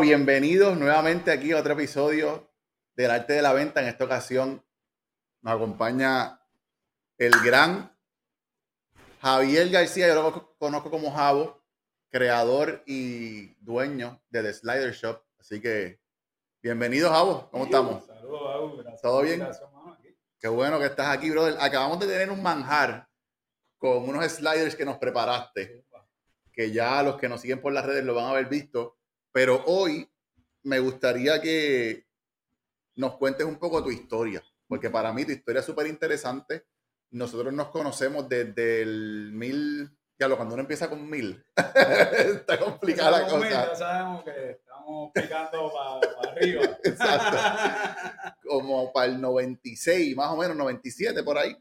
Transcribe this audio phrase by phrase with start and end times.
[0.00, 2.50] Bueno, bienvenidos nuevamente aquí a otro episodio
[2.96, 3.82] del Arte de la Venta.
[3.82, 4.64] En esta ocasión
[5.42, 6.40] nos acompaña
[7.18, 7.94] el gran
[9.20, 11.62] Javier García, yo lo conozco como Javo,
[12.08, 15.22] creador y dueño de The Slider Shop.
[15.38, 16.00] Así que
[16.62, 17.50] bienvenido, Javo.
[17.50, 18.06] ¿Cómo estamos?
[18.06, 18.76] Saludos, Javo.
[18.78, 19.02] Gracias.
[19.02, 19.40] ¿Todo bien?
[19.40, 19.68] Gracias.
[20.40, 21.58] Qué bueno que estás aquí, brother.
[21.60, 23.06] Acabamos de tener un manjar
[23.76, 25.84] con unos sliders que nos preparaste,
[26.50, 28.96] que ya los que nos siguen por las redes lo van a haber visto.
[29.32, 30.08] Pero hoy
[30.62, 32.06] me gustaría que
[32.96, 36.66] nos cuentes un poco tu historia, porque para mí tu historia es súper interesante.
[37.10, 43.22] Nosotros nos conocemos desde el mil, ya lo cuando uno empieza con mil, está complicada
[43.22, 43.48] la cosa.
[43.48, 46.62] Ya sabemos que estamos picando para arriba.
[46.84, 47.36] Exacto.
[48.46, 51.56] Como para el 96, más o menos, 97 por ahí.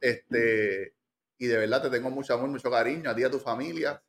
[0.00, 0.94] Este,
[1.38, 4.00] y de verdad te tengo mucho amor, mucho cariño a ti y a tu familia.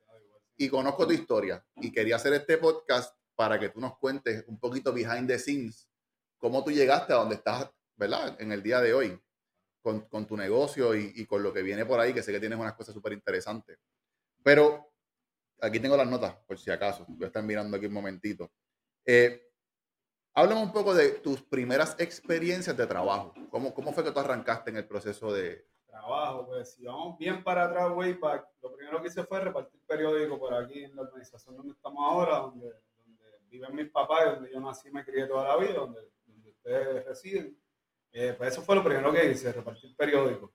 [0.58, 1.66] Y conozco tu historia.
[1.76, 5.90] Y quería hacer este podcast para que tú nos cuentes un poquito behind the scenes,
[6.38, 8.36] cómo tú llegaste a donde estás, ¿verdad?
[8.40, 9.22] En el día de hoy,
[9.82, 12.40] con, con tu negocio y, y con lo que viene por ahí, que sé que
[12.40, 13.78] tienes unas cosas súper interesantes.
[14.42, 14.94] Pero
[15.60, 17.06] aquí tengo las notas, por si acaso.
[17.08, 18.52] Voy a estar mirando aquí un momentito.
[19.06, 19.50] Eh,
[20.34, 23.34] háblame un poco de tus primeras experiencias de trabajo.
[23.50, 25.68] ¿Cómo, ¿Cómo fue que tú arrancaste en el proceso de...
[25.96, 29.80] Trabajo, pues si vamos bien para atrás, way back, lo primero que hice fue repartir
[29.88, 32.66] periódico por aquí en la organización donde estamos ahora, donde,
[32.98, 36.50] donde viven mis papás, donde yo nací y me crié toda la vida, donde, donde
[36.50, 37.58] ustedes residen.
[38.12, 40.54] Eh, pues eso fue lo primero que hice, repartir periódico.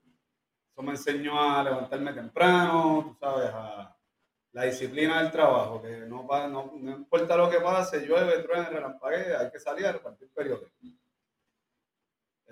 [0.70, 3.97] Eso me enseñó a levantarme temprano, tú sabes, a
[4.52, 9.34] la disciplina del trabajo, que no, no, no importa lo que pase, llueve, truene, relampaguee,
[9.34, 10.70] hay que salir a repartir periódico.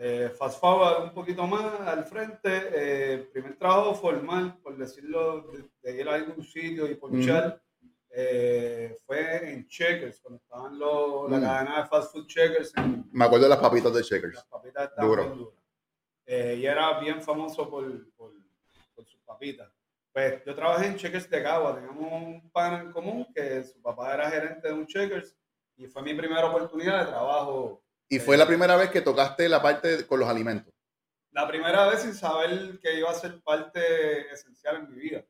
[0.00, 5.68] Eh, fast forward un poquito más al frente, eh, primer trabajo formal, por decirlo, de,
[5.82, 7.60] de ir a algún sitio y ponchar,
[8.10, 11.42] eh, fue en Checkers, cuando estaban los, la Mm.
[11.42, 14.34] cadena de fast food Checkers en, Me acuerdo de las papitas de Checkers.
[14.36, 15.24] las papitas estaban Duro.
[15.34, 15.54] duras.
[16.26, 18.32] Eh, y era bien famoso por, por,
[18.94, 19.68] por sus papitas.
[20.12, 24.14] Pues yo trabajé en Checkers de Cagua, teníamos un pan en común que su papá
[24.14, 25.34] era gerente de un Checkers
[25.76, 27.82] y fue mi primera oportunidad de trabajo.
[28.08, 30.72] Y fue la primera vez que tocaste la parte con los alimentos.
[31.32, 35.24] La primera vez sin saber que iba a ser parte esencial en mi vida.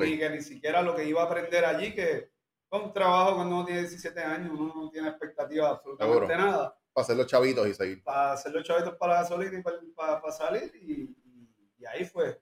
[0.00, 2.30] Y que ni siquiera lo que iba a aprender allí, que
[2.68, 6.36] fue un trabajo cuando uno tiene 17 años, uno no tiene expectativa de absolutamente Seguro.
[6.36, 6.78] nada.
[6.92, 8.02] Para hacer los chavitos y seguir.
[8.02, 12.40] para hacer los chavitos para la gasolina y para, para salir y ahí fue.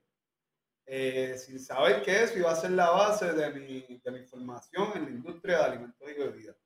[0.86, 4.90] Eh, sin saber que eso iba a ser la base de mi, de mi formación
[4.96, 6.56] en la industria de alimentos y bebidas.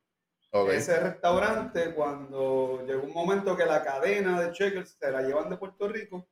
[0.52, 0.70] Ok.
[0.70, 5.56] Ese restaurante, cuando llegó un momento que la cadena de Checkers se la llevan de
[5.56, 6.28] Puerto Rico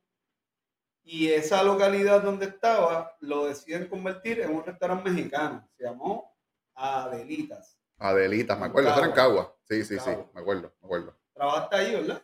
[1.03, 5.67] y esa localidad donde estaba lo deciden convertir en un restaurante mexicano.
[5.77, 6.35] Se llamó
[6.73, 7.77] Adelitas.
[7.97, 8.89] Adelitas, me acuerdo.
[8.89, 9.55] Eso era en Cagua.
[9.63, 10.05] Sí, sí, sí.
[10.05, 10.29] Cagua.
[10.33, 11.17] Me acuerdo, me acuerdo.
[11.33, 12.23] Trabajaste ahí, ¿verdad?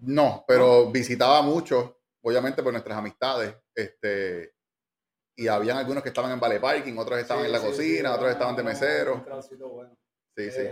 [0.00, 3.56] No, pero visitaba mucho, obviamente por nuestras amistades.
[3.74, 4.54] Este,
[5.36, 8.08] y habían algunos que estaban en Vale Parking, otros estaban Sí, en la sí, cocina,
[8.10, 9.14] sí, otros estaban de un- mesero.
[9.14, 9.96] un bueno.
[10.36, 10.68] Sí, sí.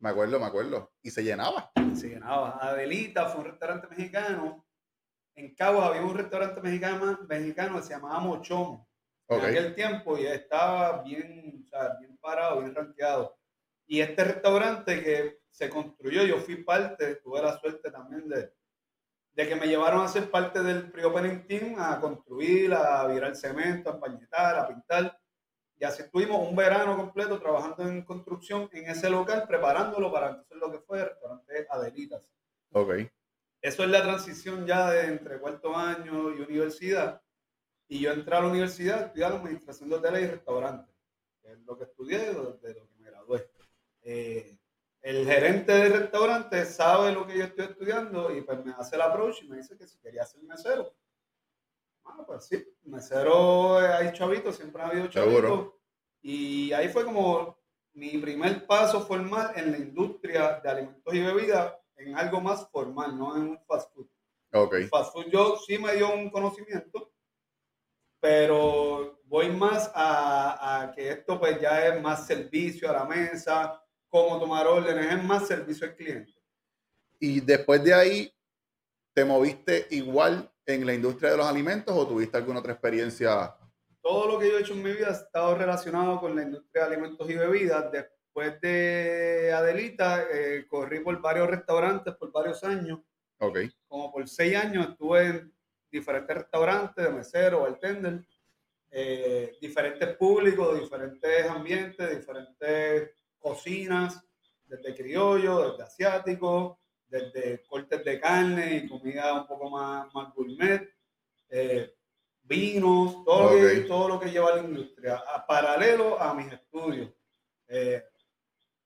[0.00, 0.92] Me acuerdo, me acuerdo.
[1.02, 1.70] Y se llenaba.
[1.94, 2.58] se llenaba.
[2.60, 4.66] Adelita fue un restaurante mexicano.
[5.34, 8.84] En Cabo había un restaurante mexicano, mexicano que se llamaba Mochón.
[9.26, 9.42] Ok.
[9.42, 13.38] En aquel tiempo y estaba bien, o sea, bien parado, bien rankeado.
[13.86, 18.52] Y este restaurante que se construyó, yo fui parte, tuve la suerte también de,
[19.32, 23.90] de que me llevaron a ser parte del pre-opening team, a construir, a virar cemento,
[23.90, 25.19] a empañetar, a pintar.
[25.80, 30.58] Y así estuvimos un verano completo trabajando en construcción en ese local, preparándolo para entonces
[30.58, 32.22] lo que fue el restaurante Adelitas.
[32.72, 32.90] Ok.
[33.62, 37.22] Eso es la transición ya de entre cuarto año y universidad.
[37.88, 40.94] Y yo entré a la universidad a estudiar administración de hoteles y restaurantes,
[41.40, 43.50] que es lo que estudié de, de lo que me gradué.
[44.02, 44.58] Eh,
[45.00, 49.02] el gerente del restaurante sabe lo que yo estoy estudiando y pues me hace el
[49.02, 50.92] approach y me dice que si quería ser mesero.
[52.12, 55.40] Ah, pues sí, mesero eh, hay chavitos, siempre ha habido chavitos.
[55.40, 55.80] Seguro.
[56.22, 57.58] Y ahí fue como
[57.92, 63.16] mi primer paso formal en la industria de alimentos y bebidas, en algo más formal,
[63.16, 64.08] no en un fast food.
[64.52, 64.74] Ok.
[64.90, 67.12] Fast food yo sí me dio un conocimiento,
[68.18, 73.80] pero voy más a, a que esto pues ya es más servicio a la mesa,
[74.08, 76.34] cómo tomar órdenes, es más servicio al cliente.
[77.20, 78.34] Y después de ahí,
[79.12, 83.54] ¿te moviste igual en la industria de los alimentos o tuviste alguna otra experiencia?
[84.00, 86.86] todo lo que yo he hecho en mi vida ha estado relacionado con la industria
[86.86, 87.92] de alimentos y bebidas.
[87.92, 93.00] Después de Adelita, eh, corrí por varios restaurantes por varios años.
[93.38, 93.58] Ok.
[93.86, 95.54] Como por seis años estuve en
[95.90, 98.24] diferentes restaurantes de mesero, bartender,
[98.90, 104.24] eh, diferentes públicos, diferentes ambientes, diferentes cocinas.
[104.64, 106.79] desde criollo, desde asiático,
[107.10, 110.88] desde cortes de carne y comida un poco más, más gourmet,
[111.48, 111.92] eh,
[112.42, 117.10] vinos, todo, lo que, todo lo que lleva la industria, a paralelo a mis estudios.
[117.68, 118.02] Eh,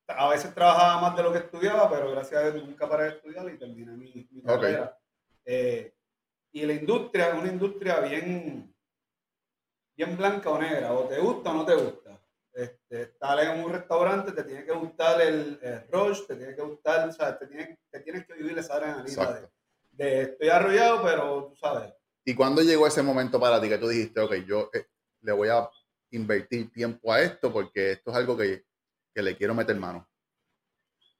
[0.08, 3.10] a veces trabajaba más de lo que estudiaba, pero gracias a Dios nunca paré de
[3.10, 4.98] estudiar y terminé mi, mi carrera.
[5.44, 5.94] Eh,
[6.52, 8.74] y la industria es una industria bien,
[9.96, 12.03] bien blanca o negra, o te gusta o no te gusta.
[12.54, 15.58] Este, estar en un restaurante te tiene que gustar el,
[15.90, 19.32] rush, te tiene que gustar, o sea, te, tiene, te tienes que vivir esa adrenalina
[19.32, 19.48] de,
[19.90, 21.92] de, estoy arrollado, pero tú sabes.
[22.24, 24.86] ¿Y cuándo llegó ese momento para ti que tú dijiste, ok, yo eh,
[25.22, 25.68] le voy a
[26.12, 28.64] invertir tiempo a esto porque esto es algo que,
[29.12, 30.08] que le quiero meter mano?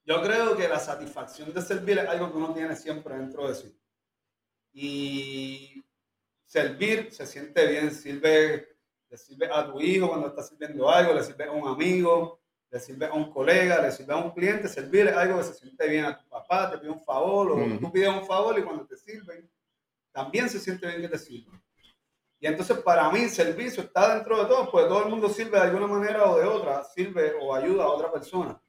[0.05, 3.55] Yo creo que la satisfacción de servir es algo que uno tiene siempre dentro de
[3.57, 3.77] sí.
[4.73, 5.85] Y
[6.47, 8.74] servir se siente bien, sirve
[9.15, 12.81] le sirve a tu hijo cuando está sirviendo algo, le sirve a un amigo, le
[12.81, 15.89] sirve a un colega, le sirve a un cliente, servir es algo que se siente
[15.89, 18.85] bien a tu papá, te pide un favor, o tú pides un favor y cuando
[18.85, 19.49] te sirven,
[20.11, 21.63] también se siente bien que te sirvan.
[22.41, 25.59] Y entonces para mí el servicio está dentro de todo, pues todo el mundo sirve
[25.59, 28.61] de alguna manera o de otra, sirve o ayuda a otra persona.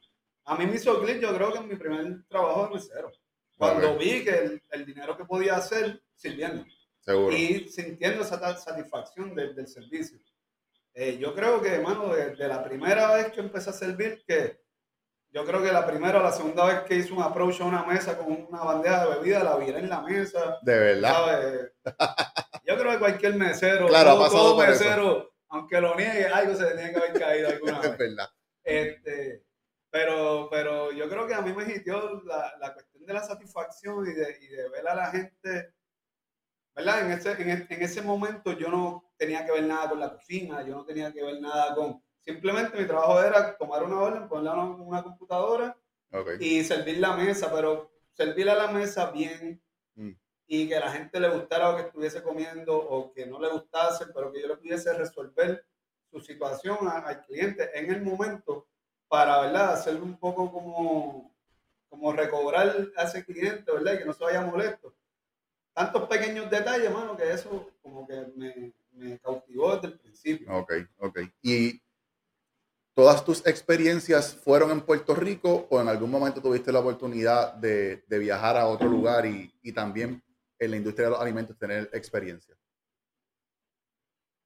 [0.43, 3.11] A mí me hizo clic, yo creo que en mi primer trabajo de mesero.
[3.57, 6.63] Cuando vi que el, el, dinero que podía hacer sirviendo.
[6.99, 7.35] Seguro.
[7.35, 10.19] Y sintiendo esa satisfacción del servicio.
[10.97, 14.61] Eh, yo creo que, hermano, desde la primera vez que empecé a servir, que
[15.29, 17.83] yo creo que la primera o la segunda vez que hice un approach a una
[17.83, 20.57] mesa con una bandeja de bebida, la viré en la mesa.
[20.61, 21.69] De verdad.
[22.63, 26.91] Yo creo que cualquier mesero, claro, todo, todo mesero, aunque lo niegue, algo se tenía
[26.91, 27.91] que haber caído alguna vez.
[27.91, 28.29] Es verdad.
[28.63, 29.43] Este,
[29.89, 34.07] pero, pero yo creo que a mí me hitió la, la cuestión de la satisfacción
[34.07, 35.73] y de, y de ver a la gente
[36.75, 37.05] ¿verdad?
[37.05, 40.75] En ese, en, ese momento yo no tenía que ver nada con la cocina, yo
[40.75, 42.03] no tenía que ver nada con...
[42.19, 45.77] Simplemente mi trabajo era tomar una orden, ponerla en una computadora
[46.39, 49.61] y servir la mesa, pero servir a la mesa bien
[49.93, 50.11] mm.
[50.47, 53.49] y que a la gente le gustara lo que estuviese comiendo o que no le
[53.49, 55.65] gustase, pero que yo le pudiese resolver
[56.09, 58.67] su situación al cliente en el momento
[59.07, 59.73] para, ¿verdad?
[59.73, 61.35] Hacerle un poco como,
[61.87, 63.93] como recobrar a ese cliente, ¿verdad?
[63.93, 64.95] Y que no se vaya molesto
[65.75, 70.57] tantos pequeños detalles, mano, que eso como que me, me cautivó desde el principio.
[70.57, 71.19] Ok, ok.
[71.41, 71.81] ¿Y
[72.93, 78.05] todas tus experiencias fueron en Puerto Rico o en algún momento tuviste la oportunidad de,
[78.07, 80.23] de viajar a otro lugar y, y, también
[80.57, 82.55] en la industria de los alimentos tener experiencia?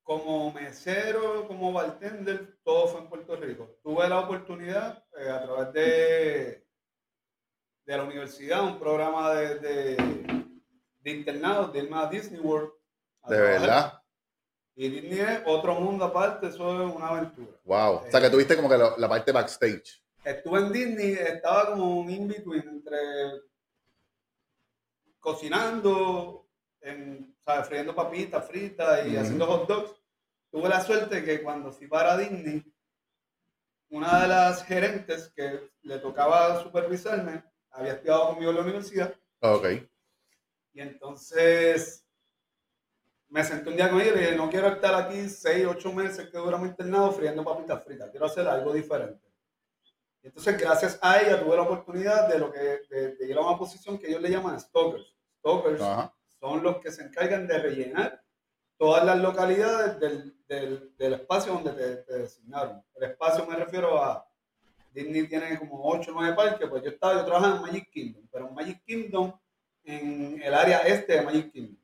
[0.02, 3.78] Como mesero, como bartender, todo fue en Puerto Rico.
[3.84, 6.66] Tuve la oportunidad eh, a través de,
[7.86, 10.49] de la universidad, un programa de de
[11.04, 12.72] de irme a Disney World.
[13.28, 14.02] de verdad.
[14.76, 17.52] Y Disney es otro mundo aparte, eso es una aventura.
[17.66, 17.96] Wow.
[17.96, 20.02] o sea, que tuviste como que la, parte backstage.
[20.24, 22.98] Estuve en Disney, estaba como un in-between entre
[25.20, 26.48] cocinando,
[26.82, 27.68] en, ¿sabes?
[27.68, 29.92] friendo papitas fritas y haciendo hot dogs.
[30.50, 32.64] Tuve la suerte que cuando fui para Disney,
[33.90, 39.14] una de las gerentes que le tocaba supervisarme había estudiado conmigo en la universidad.
[39.42, 39.66] Ok.
[40.80, 42.08] Y entonces
[43.28, 46.30] me senté un día con ella y dije, no quiero estar aquí seis, ocho meses
[46.30, 49.28] que dura mi internado friendo papitas fritas, quiero hacer algo diferente.
[50.24, 53.58] Y entonces gracias a ella tuve la oportunidad de, lo que, de, ir a una
[53.58, 55.18] posición que ellos le llaman stalkers.
[55.40, 55.82] Stalkers
[56.40, 58.24] son los que se encargan de rellenar
[58.78, 62.82] todas las localidades del, del, del espacio donde te, te, designaron.
[62.96, 64.26] El espacio me refiero a
[64.94, 68.26] Disney tiene como 8 o 9 parques, pues yo estaba, yo trabajaba en Magic Kingdom,
[68.32, 69.34] pero en Magic Kingdom
[69.84, 71.78] en el área este de Magic Kingdom.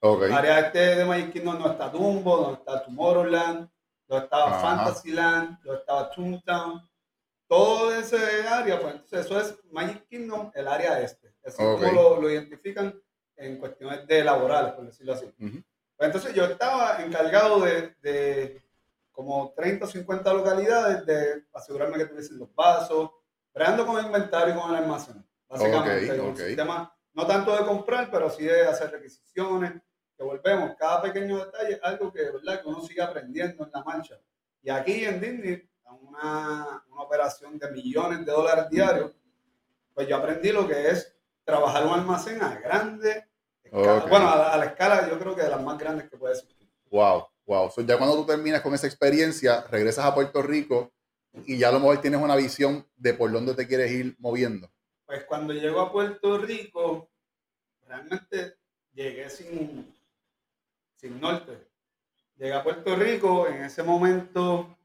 [0.00, 0.28] Okay.
[0.28, 3.68] El área este de Magic Kingdom no está Dumbo, no está Tomorrowland,
[4.08, 6.88] no estaba Fantasyland, no estaba Toontown.
[7.46, 11.34] Todo ese área, pues entonces eso es Magic Kingdom, el área este.
[11.44, 12.94] Así como lo, lo, identifican
[13.36, 15.26] en cuestiones de laborales, por decirlo así.
[15.36, 18.62] pues entonces yo estaba encargado de, de
[19.12, 23.10] como 30 o 50 localidades de asegurarme que tuviesen los vasos,
[23.52, 25.26] creando con el inventario y con el almacén.
[25.48, 29.72] Básicamente, okay, un sistema no tanto de comprar, pero sí de hacer requisiciones,
[30.16, 32.62] que volvemos, cada pequeño detalle, algo que, ¿verdad?
[32.62, 34.20] que uno sigue aprendiendo en la marcha.
[34.62, 35.68] Y aquí en Disney,
[36.00, 39.10] una, una operación de millones de dólares diarios,
[39.92, 43.26] pues yo aprendí lo que es trabajar un almacén a grande
[43.72, 46.70] Bueno, a la, escala yo creo que de las más grandes que puede existir.
[46.88, 47.68] Wow, wow.
[47.84, 50.92] ya cuando tú terminas con esa experiencia, regresas a Puerto Rico
[51.46, 54.70] y ya a lo mejor tienes una visión de por dónde te quieres ir moviendo.
[55.08, 57.08] Pues cuando llego a Puerto Rico,
[57.86, 58.56] realmente
[58.92, 59.90] llegué sin,
[60.96, 61.66] sin norte.
[62.36, 64.76] Llegué a Puerto Rico, en ese momento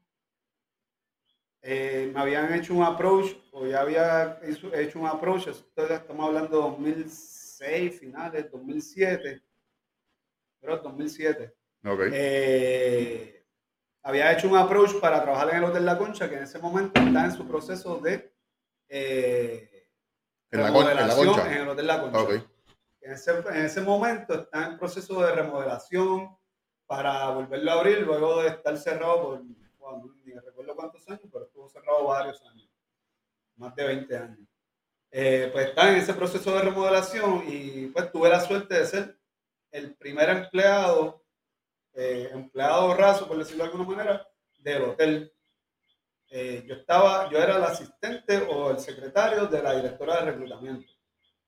[1.60, 4.40] eh, me habían hecho un approach, o ya había
[4.72, 9.42] hecho un approach, estamos hablando de 2006, finales, 2007,
[10.58, 11.54] pero 2007.
[11.84, 12.10] Okay.
[12.14, 13.44] Eh,
[14.02, 16.98] había hecho un approach para trabajar en el Hotel La Concha, que en ese momento
[16.98, 18.32] está en su proceso de
[18.88, 19.73] eh,
[20.54, 21.52] ¿En, la, Concha?
[21.52, 22.44] en el Hotel La Concha.
[23.00, 26.36] En, ese, en ese momento está en proceso de remodelación
[26.86, 29.42] para volverlo a abrir luego de estar cerrado por
[30.24, 32.68] ni recuerdo cuántos años, pero estuvo cerrado varios años,
[33.56, 34.48] más de 20 años.
[35.10, 39.18] Eh, pues está en ese proceso de remodelación y pues tuve la suerte de ser
[39.70, 41.24] el primer empleado,
[41.92, 45.32] eh, empleado raso, por decirlo de alguna manera, del hotel.
[46.36, 50.92] Eh, yo estaba, yo era el asistente o el secretario de la directora de reclutamiento.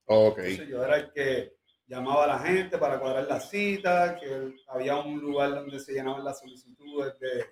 [0.05, 0.65] Okay.
[0.69, 1.57] yo era el que
[1.89, 6.25] llamaba a la gente para cuadrar la cita, que había un lugar donde se llenaban
[6.25, 7.47] las solicitudes de,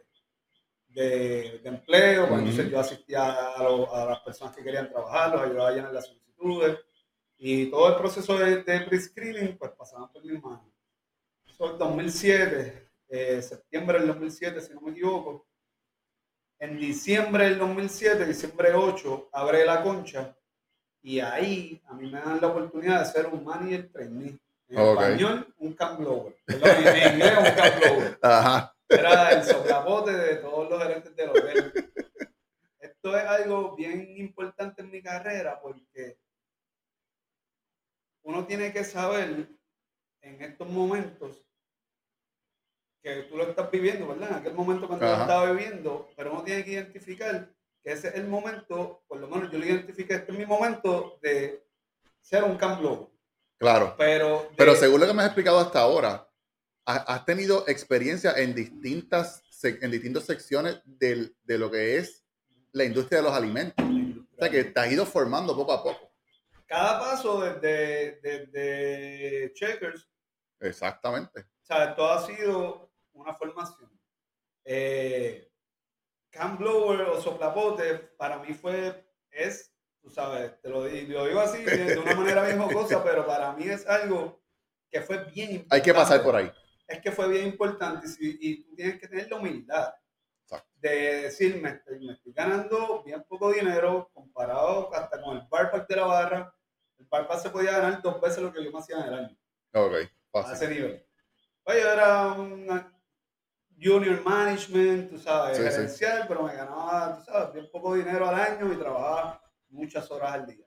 [0.91, 5.73] de, empleo, pues entonces yo asistía a, las personas que querían trabajar, los ayudaba a
[5.73, 6.79] llenar las solicitudes
[7.37, 10.73] y todo el proceso de, de pre-screening pues pasaba por mis manos.
[11.45, 15.49] Eso en 2007, eh, septiembre del 2007 si no me equivoco.
[16.65, 20.35] En diciembre del 2007, diciembre 8, abre la concha
[21.03, 24.39] y ahí a mí me dan la oportunidad de ser un manager trainee.
[24.69, 26.35] En español, un camp blower.
[26.47, 28.19] En inglés, un camp blower.
[28.23, 28.75] Ajá.
[28.89, 31.93] Era el soplapote de todos los gerentes del hotel.
[32.79, 36.17] Esto es algo bien importante en mi carrera porque
[38.23, 39.51] uno tiene que saber
[40.23, 41.45] en estos momentos
[43.05, 44.31] que tú lo estás viviendo, ¿verdad?
[44.31, 48.15] En aquel momento cuando lo estaba viviendo, pero uno tiene que identificar que ese es
[48.15, 51.63] el momento, por lo menos yo lo identifiqué, este es mi momento de
[52.23, 53.13] ser un cambio.
[53.59, 53.95] Claro.
[53.99, 56.27] Pero, pero según lo que me has explicado hasta ahora,
[56.87, 62.25] has tenido experiencia en distintas, en distintas secciones de lo que es
[62.73, 63.85] la industria de los alimentos.
[63.85, 66.11] O sea, que te has ido formando poco a poco.
[66.67, 70.09] Cada paso desde, desde Checkers.
[70.61, 71.41] Exactamente.
[71.41, 73.91] O sea, todo ha sido una formación.
[74.65, 75.51] Eh,
[76.31, 81.63] Cam blower o soplapote para mí fue, es, tú sabes, te lo, lo digo así
[81.63, 84.43] de, una manera bien jocosa, pero para mí es algo
[84.91, 85.77] que fue bien importante.
[85.77, 86.51] Hay que pasar por ahí
[86.87, 89.95] es que fue bien importante y, tú tienes que tener la humildad
[90.77, 95.97] de decirme, estoy, me estoy ganando bien poco dinero comparado hasta con el barpack de
[95.97, 96.55] la barra.
[96.99, 99.39] El barpack se podía ganar dos veces lo que yo me hacía en el año.
[99.73, 99.95] Ok,
[100.31, 100.53] fácil.
[100.53, 101.07] A ese nivel.
[101.65, 102.35] Oye, era
[103.81, 108.73] junior management, tú sabes, gerencial, pero me ganaba, tú sabes, bien poco dinero al año
[108.73, 110.67] y trabajaba muchas horas al día.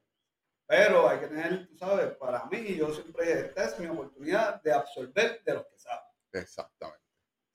[0.65, 4.73] Pero hay que tener, tú sabes, para mí, yo siempre, esta es mi oportunidad de
[4.73, 6.13] absorber de lo que sabes.
[6.33, 7.07] Exactamente.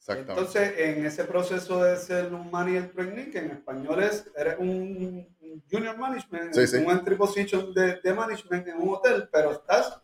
[0.09, 5.28] Entonces, en ese proceso de ser un manager trainee, que en español es, eres un
[5.71, 10.01] junior management, un entry position de, de, management en un hotel, pero estás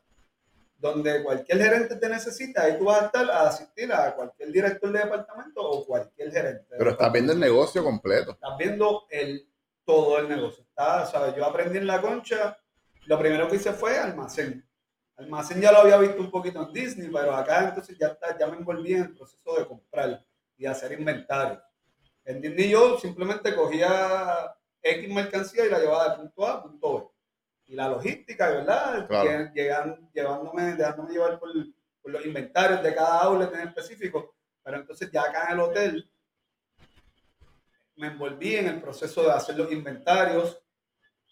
[0.79, 4.91] donde cualquier gerente te necesita, y tú vas a estar a asistir a cualquier director
[4.93, 6.67] de departamento o cualquier gerente.
[6.71, 8.33] Pero estás viendo el negocio completo.
[8.33, 9.47] Estás viendo el,
[9.85, 10.63] todo el negocio.
[10.63, 11.35] Está, ¿sabes?
[11.35, 12.57] Yo aprendí en la concha,
[13.07, 14.65] lo primero que hice fue almacén
[15.19, 18.47] Almacén ya lo había visto un poquito en Disney, pero acá entonces ya, está, ya
[18.47, 20.25] me envolví en el proceso de comprar
[20.57, 21.61] y hacer inventario.
[22.25, 26.99] En Disney yo simplemente cogía X mercancía y la llevaba de punto A a punto
[26.99, 27.05] B.
[27.69, 29.07] Y la logística, ¿verdad?
[29.55, 31.51] Llegan, llevándome, dejándome llevar por,
[32.01, 34.35] por, los inventarios de cada outlet en específico.
[34.63, 36.11] Pero entonces ya acá en el hotel
[37.97, 40.63] me envolví en el proceso de hacer los inventarios,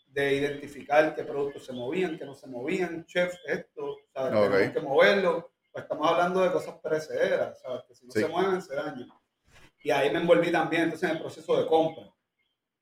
[0.09, 4.33] de identificar qué productos se movían, qué no se movían, chef, esto, ¿sabes?
[4.33, 5.53] Tenemos que moverlo.
[5.73, 7.83] Pues estamos hablando de cosas perecederas, ¿sabes?
[7.87, 9.09] Que si no se mueven, se dañan.
[9.83, 12.13] Y ahí me envolví también entonces en el proceso de compra.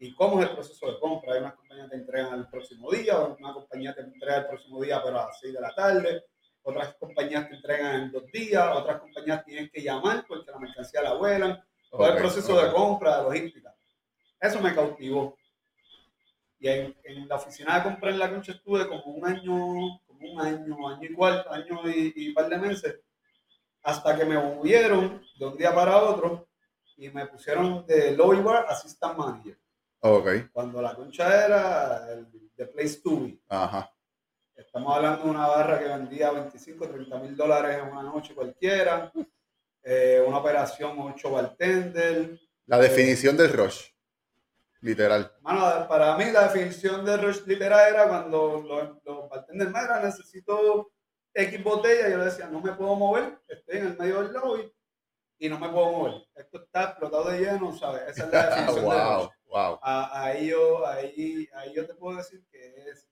[0.05, 1.33] ¿Y cómo es el proceso de compra?
[1.33, 5.01] Hay unas compañías que entregan el próximo día, una compañía que entrega el próximo día,
[5.03, 6.25] pero a las 6 de la tarde.
[6.63, 11.01] Otras compañías que entregan en dos días, otras compañías tienen que llamar porque la mercancía
[11.01, 11.65] la vuelan.
[11.91, 13.75] Todo el proceso de compra, de logística.
[14.39, 15.39] Eso me cautivó.
[16.59, 20.33] Y en, en, la oficina de compra en la concha estuve como un año, como
[20.33, 23.01] un año, año y cuarto, año y, un par de meses,
[23.83, 26.47] hasta que me movieron de un día para otro
[26.95, 29.64] y me pusieron de Lobby Bar Assistant Manager.
[30.07, 30.49] Okay.
[30.53, 33.41] Cuando la concha era el de Place to Be.
[33.49, 33.91] Ajá.
[34.55, 39.11] Estamos hablando de una barra que vendía 25, 30 mil dólares en una noche cualquiera.
[39.83, 42.39] Eh, una operación 8 bartender.
[42.67, 43.93] La definición del rush.
[44.83, 45.33] Literal.
[45.41, 50.05] Mano, para mí la definición de rush literal era cuando los, los bartenders me eran,
[50.05, 50.93] necesito
[51.33, 54.71] X botella, yo le decía, no me puedo mover, estoy en el medio del lobby
[55.39, 56.27] y no me puedo mover.
[56.35, 58.03] Esto está explotado de lleno, ¿sabes?
[58.09, 59.34] Esa es la definición de rush.
[59.55, 59.79] Wow.
[59.83, 63.07] A- ahí, yo, ahí, ahí yo te puedo decir que es,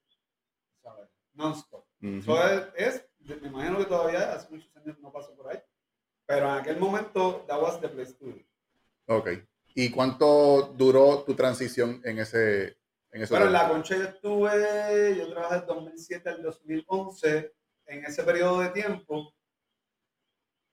[0.83, 1.09] ¿sabes?
[1.35, 1.85] Non-stop.
[2.03, 2.17] Ujú.
[2.19, 5.61] Eso es, es- me imagino que todavía hace muchos años no pasó por ahí,
[6.27, 8.45] pero en aquel momento, that was the place to be.
[9.07, 9.29] Ok.
[9.77, 12.77] ¿Y cuánto duró tu transición en ese
[13.13, 17.55] en ese Bueno, en la concha yo estuve, yo trabajé del 2007 al 2011,
[17.87, 19.33] en ese periodo de tiempo,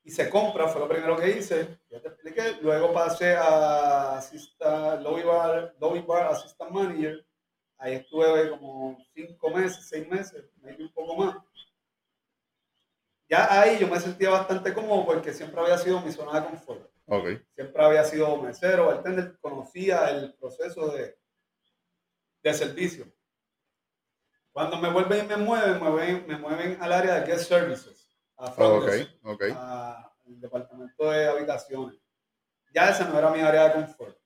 [0.09, 4.95] y se compra, fue lo primero que hice, ya te expliqué, luego pasé a asista,
[4.95, 7.23] lobby bar, lobby bar assistant manager,
[7.77, 11.35] ahí estuve como cinco meses, seis meses, maybe un poco más.
[13.29, 16.89] Ya ahí yo me sentía bastante cómodo porque siempre había sido mi zona de confort
[17.05, 17.27] Ok.
[17.53, 21.19] siempre había sido mesero, bartender, conocía el proceso de,
[22.41, 23.05] de servicio.
[24.51, 28.08] Cuando me vuelven y me mueven, me mueven, me mueven al área de guest services,
[28.39, 28.89] a front Ok.
[28.89, 29.43] desk, Ok.
[29.55, 31.99] a- al departamento de habitaciones.
[32.73, 34.17] Ya esa no era mi área de confort.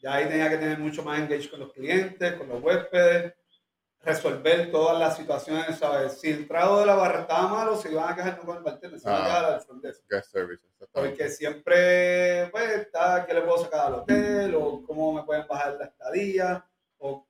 [0.00, 3.34] Ya ahí tenía que tener mucho más engage con los clientes, con los huéspedes,
[4.00, 6.20] resolver todas las situaciones, ¿sabes?
[6.20, 8.62] Si el trago de la barra estaba malo, se iban a quejar no con el
[8.62, 9.26] bartender, se iban a Ah.
[9.26, 9.98] quejar al service.
[10.72, 11.16] exactamente.
[11.16, 14.54] Porque siempre, pues, está, ¿qué le puedo sacar al hotel?
[14.56, 16.66] O cómo me pueden bajar la estadía.
[16.98, 17.26] O,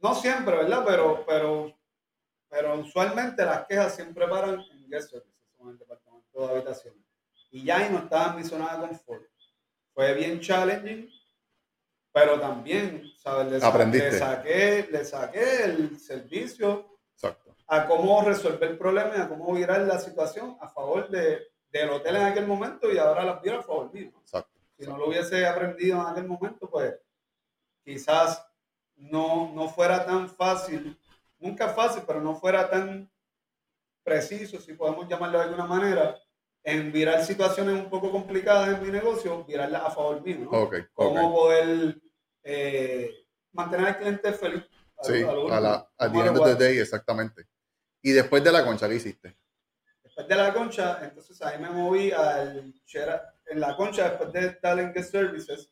[0.00, 0.84] no siempre, ¿verdad?
[0.86, 1.78] Pero, pero,
[2.50, 5.31] pero usualmente las quejas siempre paran en guest services,
[5.62, 7.02] en el departamento de habitaciones.
[7.50, 9.24] Y ya ahí no estaba en mi zona de confort.
[9.94, 11.08] Fue bien challenging,
[12.12, 13.52] pero también, ¿sabes?
[13.52, 14.12] Le, Aprendiste.
[14.12, 17.54] le saqué, le saqué el servicio Exacto.
[17.66, 21.90] a cómo resolver el problema y a cómo virar la situación a favor de, del
[21.90, 24.12] hotel en aquel momento y ahora las viro a favor mío.
[24.20, 24.50] Exacto.
[24.78, 26.94] Si no lo hubiese aprendido en aquel momento, pues
[27.84, 28.44] quizás
[28.96, 30.98] no, no fuera tan fácil,
[31.38, 33.11] nunca fácil, pero no fuera tan
[34.02, 36.16] preciso, si podemos llamarlo de alguna manera,
[36.64, 40.38] en virar situaciones un poco complicadas en mi negocio, virarlas a favor mío.
[40.40, 40.50] ¿no?
[40.50, 40.74] Ok.
[40.74, 40.84] Ok.
[40.92, 42.00] Cómo poder
[42.42, 43.10] eh,
[43.52, 44.62] mantener al cliente feliz.
[44.98, 47.46] a Sí, a lo a la, at the end of the day, exactamente.
[48.02, 49.36] Y después de la concha, ¿qué hiciste?
[50.02, 54.50] Después de la concha, entonces ahí me moví al Shera- en la concha, después de
[54.54, 55.70] Talent Services,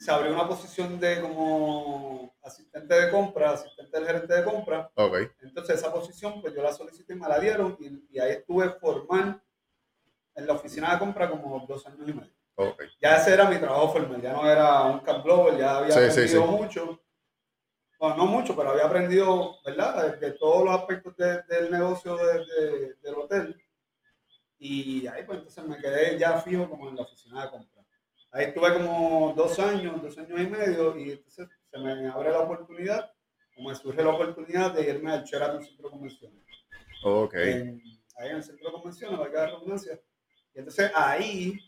[0.00, 4.90] se abrió una posición de como asistente de compra, asistente del gerente de compra.
[4.94, 5.14] Ok.
[5.42, 8.70] Entonces esa posición, pues yo la solicité y me la dieron y, y ahí estuve
[8.70, 9.42] formal
[10.34, 12.32] en la oficina de compra como dos años y medio.
[12.54, 12.82] Ok.
[13.00, 16.00] Ya ese era mi trabajo formal, ya no era un camp global, ya había Sí,
[16.00, 16.48] sí, aprendido sí.
[16.48, 17.00] mucho.
[17.98, 20.12] Bueno, no mucho, pero había aprendido, ¿verdad?
[20.18, 23.62] De, de todos los aspectos de- del negocio de- de- del hotel.
[24.58, 27.79] Y ahí pues entonces me quedé ya fijo como en la oficina de compra.
[28.32, 32.40] Ahí estuve como dos años, dos años y medio, y entonces se me abre la
[32.40, 33.10] oportunidad,
[33.56, 36.38] o me surge la oportunidad de irme al Sheraton Centro de Convenciones
[37.02, 37.34] Ok.
[37.34, 37.82] en,
[38.18, 40.00] ahí en el centro de convenciones, valga la redundancia.
[40.54, 41.58] Y entonces ahí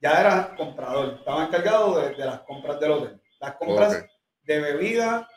[0.00, 3.22] ya era comprador, estaba encargado de, de las compras del hotel.
[3.40, 4.10] Las compras Ok.
[4.42, 5.28] de bebida,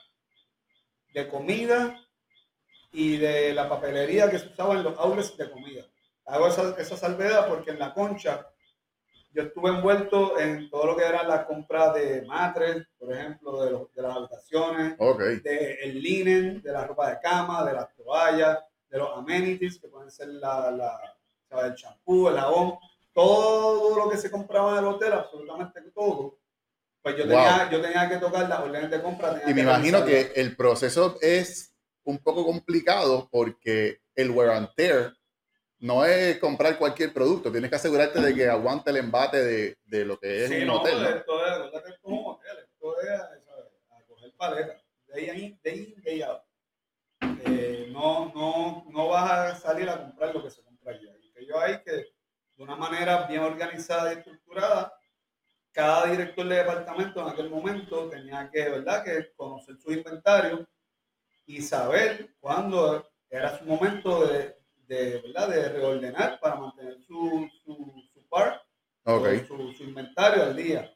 [1.14, 1.98] de comida
[2.92, 5.86] y de la papelería que se usaba en los outlets de comida.
[6.26, 8.48] Hago esa, esa salvedad porque en la concha
[9.32, 13.72] yo estuve envuelto en todo lo que era la compra de matres, por ejemplo, de,
[13.72, 15.20] los- de las habitaciones, Ok.
[15.44, 18.60] del linen, de la ropa de cama, de las toallas,
[18.90, 21.18] de los amenities, que pueden ser la, la,
[21.66, 22.76] el champú, el jabón,
[23.14, 26.38] todo lo que se compraba en el hotel, absolutamente todo.
[27.02, 27.32] Pues yo, Wow.
[27.34, 29.30] tenía, yo tenía que tocar las órdenes de compra.
[29.34, 34.52] tenía Y me que imagino que el proceso es un poco complicado porque el wear
[34.52, 35.14] and tear
[35.80, 37.52] no es comprar cualquier producto.
[37.52, 40.68] Tienes que asegurarte de que aguante el embate de, de lo que es Sí, un
[40.68, 41.04] no, hotel.
[41.04, 41.10] ¿no?
[41.10, 43.42] esto es, esto es un hotel, esto es ¿sabes?
[43.92, 46.42] a coger paleta, day in, day in, day out.
[47.46, 51.12] Eh, no, no, no vas a salir a comprar lo que se compra allá.
[51.22, 54.94] Y que yo hay que, de una manera bien organizada y estructurada,
[55.72, 60.68] cada director de departamento en aquel momento tenía que, ¿verdad?, que conocer su inventario
[61.46, 64.57] y saber cuándo era su momento de,
[64.88, 65.50] de, ¿verdad?
[65.50, 68.62] de reordenar para mantener su, su, su par
[69.06, 69.28] Ok.
[69.48, 70.94] su, su inventario al día.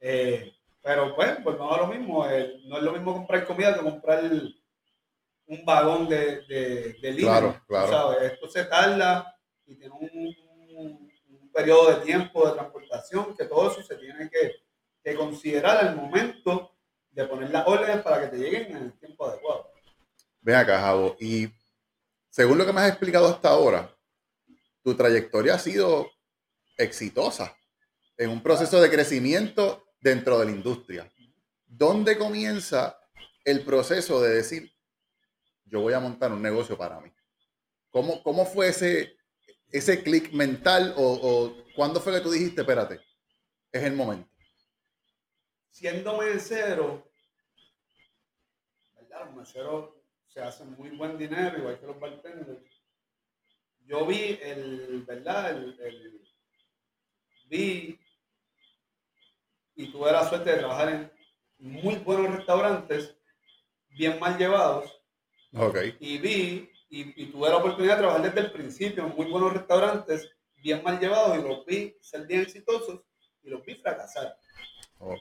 [0.00, 0.52] Eh,
[0.82, 2.28] pero pues, volvemos a lo mismo.
[2.28, 4.22] eh, no es lo mismo comprar comida que comprar
[5.46, 7.88] un vagón de, de, de línea, Claro, claro.
[7.88, 8.32] sabes.
[8.32, 9.34] Esto se tarda
[9.66, 10.10] y tiene un,
[10.76, 14.52] un- un periodo de tiempo de transportación que todo eso se tiene que,
[15.02, 16.72] que considerar al momento
[17.10, 19.70] de poner las órdenes para que te lleguen en el tiempo adecuado.
[20.40, 21.16] Ven acá, Javo.
[21.20, 21.48] Y
[22.34, 23.96] según lo que me has explicado hasta ahora,
[24.82, 26.10] tu trayectoria ha sido
[26.76, 27.56] exitosa
[28.16, 31.08] en un proceso de crecimiento dentro de la industria.
[31.64, 32.98] ¿Dónde comienza
[33.44, 34.68] el proceso de decir,
[35.66, 37.12] yo voy a montar un negocio para mí?
[37.90, 39.16] ¿Cómo, cómo fue ese,
[39.70, 43.00] ese clic mental o, o cuándo fue que tú dijiste, espérate,
[43.70, 44.28] es el momento?
[45.70, 47.08] siendo mesero,
[48.96, 49.26] ¿verdad?
[49.26, 50.03] Los meseros
[50.34, 52.60] se hacen muy buen dinero, igual que los bartenders.
[53.86, 55.50] Yo vi el, ¿verdad?
[55.52, 56.20] El, el-
[57.46, 58.00] vi
[59.76, 61.12] y tuve la suerte de trabajar en
[61.58, 63.16] muy buenos restaurantes,
[63.88, 64.90] bien mal llevados,
[65.52, 65.76] Ok.
[66.00, 69.52] y vi y, y tuve la oportunidad de trabajar desde el principio en muy buenos
[69.52, 73.02] restaurantes, bien mal llevados, y los vi ser bien exitosos
[73.42, 74.36] y los vi fracasar.
[74.98, 75.20] Ok.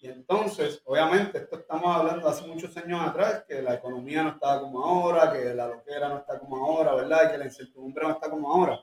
[0.00, 4.30] Y entonces, obviamente, esto estamos hablando de hace muchos años atrás, que la economía no
[4.30, 7.24] estaba como ahora, que la loquera no está como ahora, ¿verdad?
[7.26, 8.80] Y que la incertidumbre no está como ahora.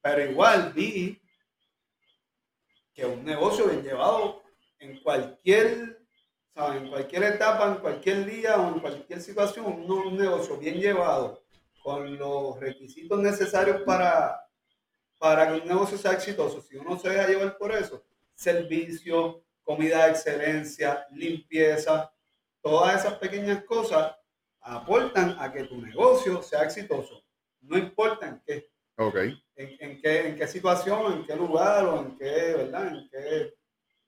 [0.00, 1.20] Pero igual vi
[2.94, 4.42] que un negocio bien llevado
[4.78, 6.06] en cualquier,
[6.54, 6.82] ¿sabes?
[6.82, 11.44] En cualquier etapa, en cualquier día o en cualquier situación, un, un negocio bien llevado,
[11.86, 14.40] con los requisitos necesarios para,
[15.18, 16.60] para que un negocio sea exitoso.
[16.60, 22.10] Si uno se deja llevar por eso, servicio, comida de excelencia, limpieza,
[22.62, 24.14] todas esas pequeñas cosas
[24.60, 27.22] aportan a que tu negocio sea exitoso.
[27.60, 29.16] No importa en qué, Ok.
[29.16, 32.86] en, en qué, en qué situación, en qué lugar o en qué, ¿verdad?
[32.86, 33.54] En qué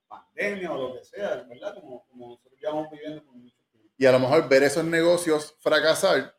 [0.06, 1.74] pandemia o lo que sea, ¿verdad?
[1.74, 3.90] Como, como nosotros llevamos viviendo por mucho tiempo.
[3.98, 6.34] Y a lo mejor ver esos negocios fracasar.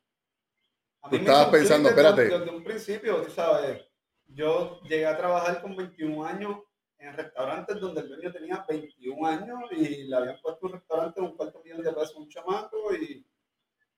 [1.02, 2.40] A Tú estabas pensando, desde- espérate.
[2.40, 3.82] Desde un principio, tú sabes,
[4.28, 6.58] yo llegué a trabajar con 21 años
[7.00, 11.28] en restaurantes donde el dueño tenía 21 años y le habían puesto un restaurante de
[11.28, 13.26] un cuarto millón de pesos a un chamaco y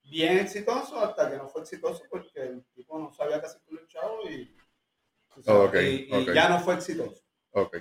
[0.03, 3.87] bien exitoso hasta que no fue exitoso porque el tipo no sabía hacer con el
[3.87, 4.55] chavo y,
[5.33, 7.23] tú sabes, Ok, y- y ya no fue exitoso.
[7.51, 7.77] Ok.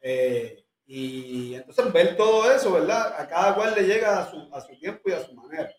[0.00, 3.14] Eh, y entonces ver todo eso, ¿verdad?
[3.20, 5.70] A cada cual le llega a su, a su tiempo y a su manera.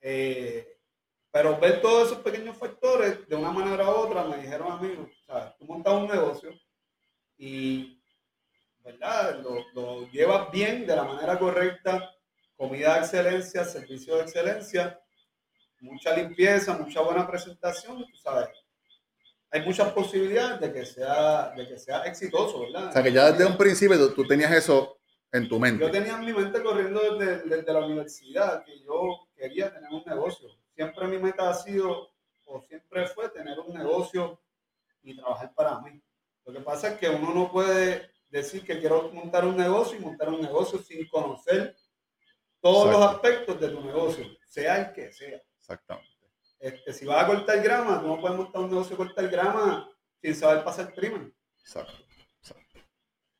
[0.00, 0.78] Eh,
[1.30, 4.92] pero ver todos esos pequeños factores de una manera u otra me dijeron a mí,
[4.98, 6.50] o sea, tú montas un negocio
[7.38, 8.02] y,
[8.84, 9.40] ¿verdad?
[9.40, 12.10] Lo, lo llevas bien de la manera correcta,
[12.56, 15.00] comida de excelencia, servicio de excelencia,
[15.80, 18.48] mucha limpieza, mucha buena presentación, tú sabes.
[19.50, 22.88] Hay muchas posibilidades de que sea, de que sea exitoso, ¿verdad?
[22.88, 24.98] O sea que ya desde un principio tú, tú tenías eso
[25.32, 25.84] en tu mente.
[25.84, 30.02] Yo tenía en mi mente corriendo desde, desde la universidad que yo quería tener un
[30.04, 30.48] negocio.
[30.74, 32.10] Siempre mi meta ha sido,
[32.44, 34.40] o siempre fue, tener un negocio
[35.02, 36.02] y trabajar para mí.
[36.48, 40.00] Lo que pasa es que uno no puede decir que quiero montar un negocio y
[40.00, 41.76] montar un negocio sin conocer
[42.58, 45.42] todos los aspectos de tu negocio, sea el que sea.
[45.58, 46.08] Exactamente.
[46.58, 49.90] Este, si vas a cortar grama, tú no puedes montar un negocio de cortar grama
[50.22, 51.36] sin saber pasar crimen.
[51.60, 51.92] Exacto.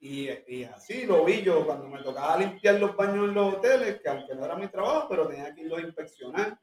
[0.01, 4.03] Y, y así lo vi yo cuando me tocaba limpiar los baños en los hoteles,
[4.03, 6.61] que aunque no era mi trabajo, pero tenía que irlos a inspeccionar.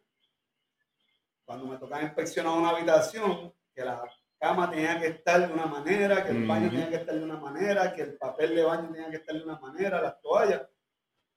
[1.44, 4.00] Cuando me tocaba inspeccionar una habitación, que la
[4.46, 6.76] cama tenía que estar de una manera, que el baño Ujú.
[6.76, 9.44] tenía que estar de una manera, que el papel de baño tenía que estar de
[9.44, 10.62] una manera, las toallas.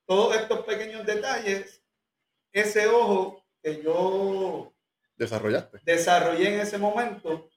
[0.05, 1.83] Todos estos pequeños detalles,
[2.53, 4.75] ese ojo que yo
[5.17, 5.81] Desarrollaste.
[5.85, 7.49] desarrollé en ese momento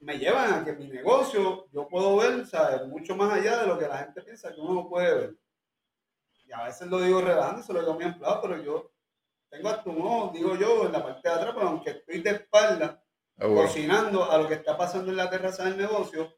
[0.00, 2.86] me llevan a que mi negocio yo puedo ver ¿sabes?
[2.86, 5.36] mucho más allá de lo que la gente piensa que uno no puede ver.
[6.46, 8.92] Y a veces lo digo relajando, se lo digo a mi empleado, pero yo
[9.50, 12.30] tengo hasta un ojo, digo yo, en la parte de atrás, pero aunque estoy de
[12.30, 13.02] espalda
[13.38, 13.62] Seguro.
[13.62, 16.34] cocinando a lo que está pasando en la terraza del negocio,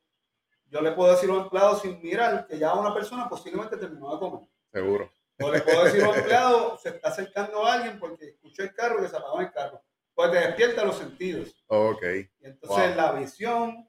[0.66, 4.12] yo le puedo decir a un empleado sin mirar que ya una persona posiblemente terminó
[4.12, 4.48] de comer.
[4.72, 5.12] Seguro.
[5.42, 8.74] O le puedo decir a un empleado, se está acercando a alguien porque escuchó el
[8.74, 9.82] carro que se apagó el carro.
[10.14, 11.64] Pues te despierta los sentidos.
[11.68, 12.02] Ok.
[12.40, 12.96] Y entonces Wow.
[12.96, 13.88] la visión,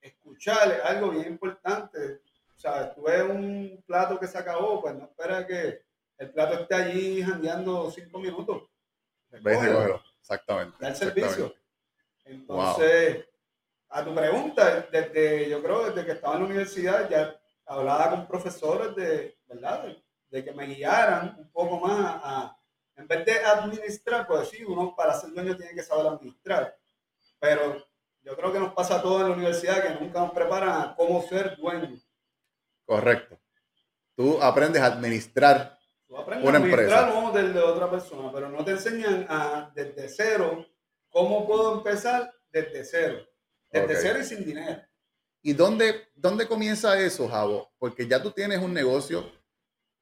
[0.00, 2.22] escuchar es algo bien importante.
[2.54, 5.82] O sea, tú ves un plato que se acabó, pues no espera que
[6.18, 8.62] el plato esté allí jangueando cinco minutos.
[9.30, 9.58] Ves.
[10.20, 10.76] Exactamente.
[10.78, 11.26] da el servicio.
[11.28, 11.59] exactamente.
[12.24, 13.26] Entonces,
[13.88, 18.26] a tu pregunta, desde, yo creo desde que estaba en la universidad ya hablaba con
[18.26, 19.84] profesores de, ¿verdad?
[19.84, 22.56] De, de que me guiaran un poco más a,
[22.96, 26.76] en vez de administrar, pues sí, uno para ser dueño tiene que saber administrar.
[27.38, 27.84] Pero
[28.22, 30.94] yo creo que nos pasa a todos en la universidad que nunca nos preparan a
[30.94, 31.98] cómo ser dueño.
[32.84, 33.38] Correcto.
[34.14, 35.78] Tú aprendes a administrar.
[36.06, 37.26] Tú aprendes Una a administrar empresa.
[37.26, 40.66] un del de otra persona, pero no te enseñan a desde cero
[41.10, 43.26] cómo puedo empezar desde cero.
[43.70, 44.82] Desde cero y sin dinero.
[45.42, 47.70] ¿Y dónde, dónde comienza eso, Javo?
[47.78, 49.30] Porque ya tú tienes un negocio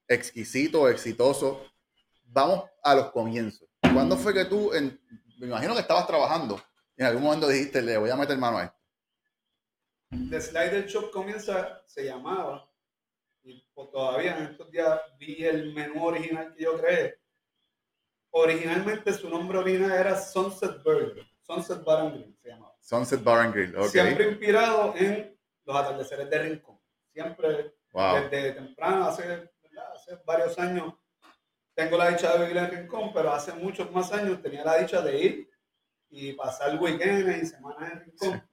[0.07, 1.63] exquisito, exitoso.
[2.25, 3.67] Vamos a los comienzos.
[3.93, 4.99] ¿Cuándo fue que tú, en-
[5.39, 6.61] me imagino que estabas trabajando,
[6.97, 8.77] en algún momento dijiste, le voy a meter mano a esto?
[10.29, 12.69] The Slider Shop comienza, se llamaba,
[13.43, 17.18] y pues todavía en estos días vi el menú original que yo creé.
[18.31, 22.75] Originalmente su nombre original era Sunset Burger, Sunset Bar and Grill se llamaba.
[22.79, 23.87] Sunset Bar and Grill, ok.
[23.87, 26.79] Siempre inspirado en los atardeceres de Rincón.
[27.11, 28.29] Siempre Wow.
[28.29, 29.51] desde temprano, hace, ¿verdad?
[29.73, 30.93] ya hace varios años
[31.73, 35.01] tengo la dicha de vivir en Rincón, pero hace muchos más años tenía la dicha
[35.01, 35.49] de ir
[36.09, 38.43] y pasar weekends y semanas en Rincón.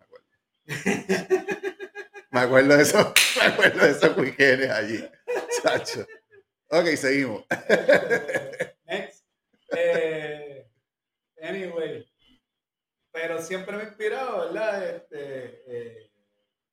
[2.31, 5.05] me acuerdo de eso, me acuerdo de esos weekends allí.
[5.63, 6.07] Sacho.
[6.71, 7.45] Ok, seguimos.
[11.57, 12.07] Anyway,
[13.11, 14.91] pero siempre me he inspirado, ¿verdad?
[14.91, 16.13] Este, eh,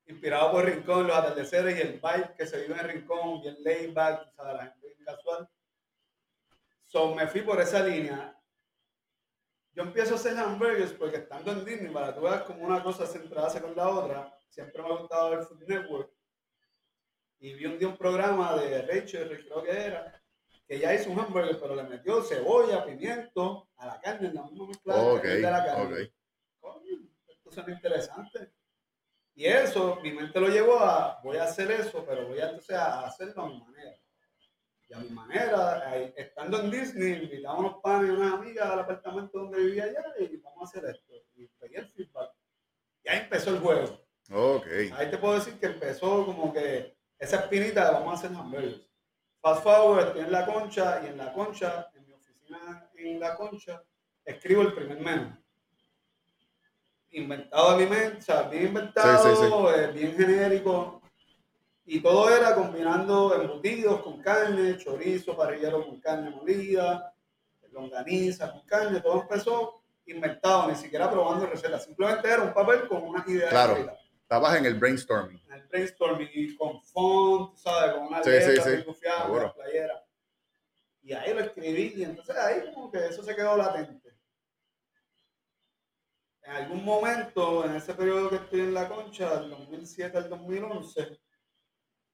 [0.07, 3.93] inspirado por Rincón, los atardeceres y el vibe que se vive en Rincón, bien laid
[3.93, 5.49] back, o sea, la gente bien casual.
[6.85, 8.37] So, me fui por esa línea.
[9.71, 13.07] Yo empiezo a hacer hamburgers porque estando en Disney, para tú veas como una cosa
[13.07, 16.11] se con la otra, siempre me ha gustado ver Food Network.
[17.39, 20.22] Y vi un día un programa de Rachel, creo que era,
[20.67, 24.43] que ya hizo un hamburger, pero le metió cebolla, pimiento a la carne, en la
[24.43, 25.93] misma mezcla okay, de la carne.
[25.93, 26.13] okay.
[26.59, 28.51] Coño, esto suena interesante.
[29.35, 32.75] Y eso, mi mente lo llevó a, voy a hacer eso, pero voy a, entonces
[32.75, 33.97] a hacerlo a mi manera.
[34.87, 38.69] Y a mi manera, ahí, estando en Disney, invitamos a unos panes y unas amigas
[38.69, 41.13] al apartamento donde vivía allá y vamos a hacer esto.
[41.35, 42.31] Y pegué el feedback.
[43.03, 44.05] Y ahí empezó el juego.
[44.31, 44.67] Ok.
[44.93, 48.87] Ahí te puedo decir que empezó como que esa espinita de vamos a hacer hamburgers.
[49.43, 53.35] Fast forward, estoy en la concha y en la concha, en mi oficina en la
[53.35, 53.83] concha,
[54.23, 55.37] escribo el primer menú.
[57.11, 59.81] Inventado de mi mente, o sea, bien inventado, Sí, sí, sí.
[59.81, 61.01] eh, bien genérico.
[61.85, 67.13] Y todo era combinando embutidos con carne, chorizo, parrillero con carne molida,
[67.71, 71.83] longaniza con carne, todo empezó inventado, ni siquiera probando recetas.
[71.83, 73.75] Simplemente era un papel con una idea Claro.
[74.21, 75.39] Estabas en el brainstorming.
[75.47, 77.93] En el brainstorming y con font, ¿sabes?
[77.93, 79.43] Con una Sí, letra sí, sí, bien confiada, seguro.
[79.43, 80.03] una playera.
[81.03, 84.15] Y ahí lo escribí y entonces ahí como que eso se quedó latente.
[86.43, 91.19] En algún momento, en ese periodo que estoy en la concha, del 2007 al 2011,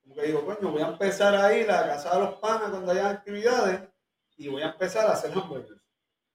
[0.02, 2.70] como que digo, coño, voy a empezar a ir a la casa de los panas
[2.70, 3.90] cuando haya actividades
[4.38, 5.82] y voy a empezar a hacer hamburgers.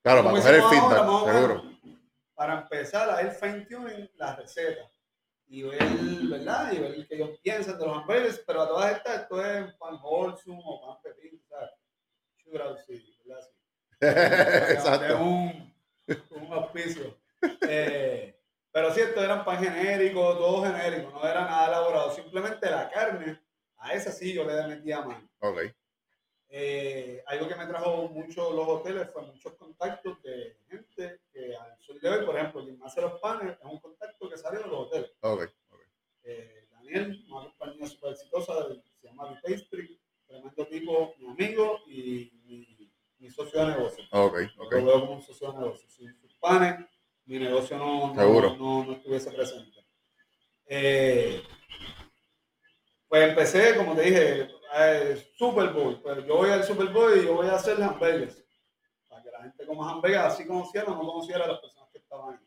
[0.03, 1.63] Claro, para Como coger el ahora, menos, seguro.
[2.35, 4.91] Para empezar a ir fine tuning las recetas
[5.47, 5.79] y ver,
[6.29, 6.73] ¿verdad?
[6.73, 9.99] Y ver qué ellos piensan de los hamburguesas, pero a todas estas, esto es pan
[10.03, 11.71] wholesome o pan pepín, ¿sabes?
[12.37, 13.43] Shootout, sí, ¿verdad?
[13.43, 13.64] Sí.
[14.01, 15.19] Es Exacto.
[15.19, 15.75] un,
[16.31, 17.17] un auspicio.
[17.69, 18.35] Eh,
[18.71, 22.11] pero sí, esto era un pan genérico, todo genérico, no era nada elaborado.
[22.13, 23.41] Simplemente la carne,
[23.79, 25.29] a esa sí yo le metía mano.
[25.41, 25.61] Ok.
[26.49, 31.77] Eh, algo que me trajo mucho los hoteles fue muchos contactos de gente que al
[31.81, 34.67] sol de hoy, por ejemplo, quien hace los panes es un contacto que salió de
[34.69, 35.11] los hoteles.
[35.21, 35.43] Ok.
[35.71, 35.81] ok.
[36.23, 42.33] Eh, Daniel, una compañía súper exitosa, se llama The Pastry, tremendo tipo, mi amigo y
[42.45, 42.74] mi,
[43.25, 44.05] mi socio de negocio.
[44.11, 44.37] Ok.
[44.59, 44.73] Ok.
[44.75, 45.89] Lo veo como un socio de negocio.
[45.89, 46.77] Sin sus panes,
[47.25, 48.23] mi negocio no, no,
[48.57, 49.87] no, no estuviese presente.
[50.67, 51.43] Eh,
[53.09, 56.01] pues empecé, como te dije, eh, Super Bowl.
[56.03, 58.45] Pero yo voy al Super Bowl y yo voy a hacer hamburgues.
[59.09, 61.99] Para que la gente coma hamburgues, así conociera o no conociera a las personas que
[61.99, 62.47] estaban ahí.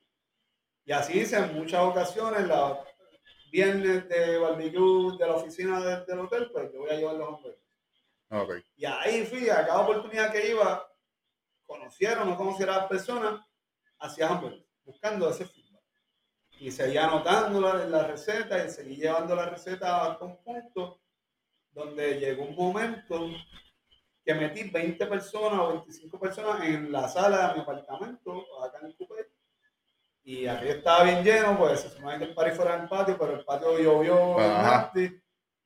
[0.85, 2.79] Y así hice en muchas ocasiones, la
[3.51, 7.27] viernes de barbecue de la oficina de- del hotel, pues yo voy a llevar los
[7.29, 7.66] hamburgues.
[8.29, 8.55] Ok.
[8.75, 10.85] Y ahí fui, a cada oportunidad que iba,
[11.65, 13.41] conociera o no conociera a las personas,
[13.99, 14.41] hacía
[14.83, 15.83] buscando ese feedback.
[16.59, 21.01] Y seguía anotándola en la receta y seguí llevando la receta hasta un punto
[21.71, 23.29] donde llegó un momento
[24.25, 28.87] que metí 20 personas o 25 personas en la sala de mi apartamento, acá en
[28.87, 29.31] el Coupé.
[30.23, 33.17] Y aquí estaba bien lleno, pues se supone que el party fuera en el patio,
[33.17, 34.35] pero el patio llovió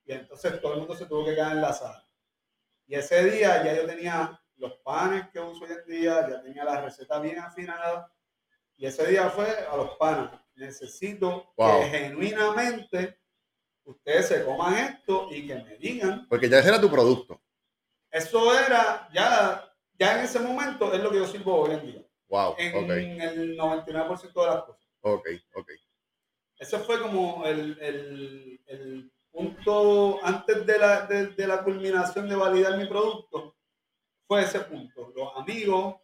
[0.04, 2.06] y entonces todo el mundo se tuvo que quedar en la sala.
[2.92, 6.66] Y ese día ya yo tenía los panes que uso hoy en día, ya tenía
[6.66, 8.14] la receta bien afinada.
[8.76, 10.30] Y ese día fue a los panes.
[10.56, 11.80] Necesito Wow.
[11.80, 13.18] que genuinamente
[13.86, 16.28] ustedes se coman esto y que me digan.
[16.28, 17.42] Porque ya ese era tu producto.
[18.12, 22.06] Eso era, ya, ya en ese momento es lo que yo sirvo hoy en día.
[22.28, 22.56] Wow.
[22.58, 22.90] En Ok.
[22.90, 24.86] el 99% de las cosas.
[25.00, 25.30] Ok.
[25.56, 25.72] Ok.
[26.60, 32.36] Eso fue como el, el- el punto antes de la, de, de la culminación de
[32.36, 33.56] validar mi producto.
[34.28, 35.12] Fue ese punto.
[35.16, 35.96] Los amigos,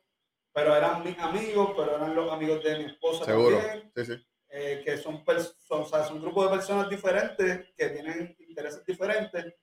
[0.53, 3.57] pero eran mis amigos, pero eran los amigos de mi esposa Seguro.
[3.59, 4.27] también, Sí, sí.
[4.49, 5.23] eh, que son,
[5.59, 9.53] son, o sea, son grupos de personas diferentes que tienen intereses diferentes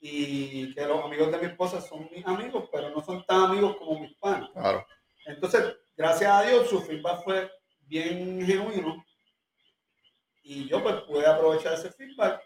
[0.00, 3.76] y que los amigos de mi esposa son mis amigos, pero no son tan amigos
[3.76, 4.50] como mis panas.
[4.52, 4.86] Claro.
[5.26, 7.50] Entonces, gracias a Dios, su feedback fue
[7.86, 9.04] bien genuino
[10.42, 12.42] y yo pues pude aprovechar ese feedback,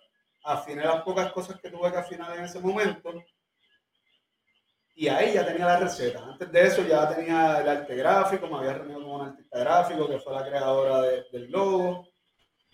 [0.46, 3.12] afiné las pocas cosas que tuve que afinar en ese momento
[4.94, 6.24] y ahí ya tenía la receta.
[6.24, 10.09] Antes de eso ya tenía el arte gráfico, me había reunido con un artista gráfico
[10.09, 12.09] que fue la creadora de- del logo.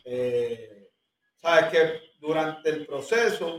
[0.04, 0.78] Eh,
[1.37, 3.58] Sabes que durante el proceso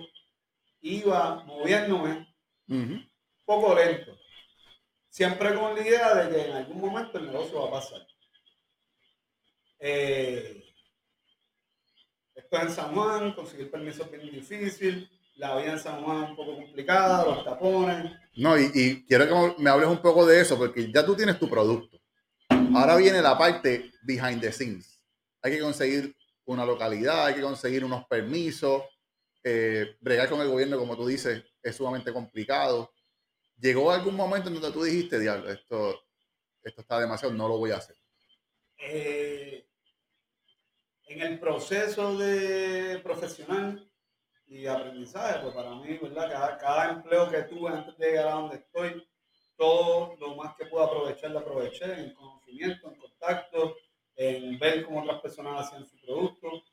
[0.80, 2.34] iba moviéndome
[2.70, 2.94] Ujú.
[3.44, 4.18] poco lento.
[5.10, 8.08] Siempre con la idea de que en algún momento el negocio va a pasar.
[9.80, 10.63] Eh,
[12.62, 16.56] en San Juan, conseguir permiso es bien difícil, la vida en San Juan un poco
[16.56, 18.12] complicada, los tapones.
[18.36, 21.40] No, y, y quiero que me hables un poco de eso, porque ya tú tienes
[21.40, 22.00] tu producto.
[22.76, 25.02] Ahora viene la parte behind the scenes.
[25.42, 28.84] Hay que conseguir una localidad, hay que conseguir unos permisos.
[29.44, 32.92] eh, bregar con el gobierno, como tú dices, es sumamente complicado.
[33.60, 36.02] ¿Llegó algún momento en donde tú dijiste, diablo, esto,
[36.64, 37.98] esto está demasiado, no lo voy a hacer?
[38.78, 39.66] Eh,
[41.14, 43.88] en el proceso de profesional
[44.48, 46.32] y aprendizaje, pues para mí, ¿verdad?
[46.32, 49.08] Cada, cada empleo que tuve antes de llegar a donde estoy,
[49.56, 53.76] todo lo más que pude aprovechar, lo aproveché en conocimiento, en contacto,
[54.16, 56.64] en ver cómo otras personas hacían su producto.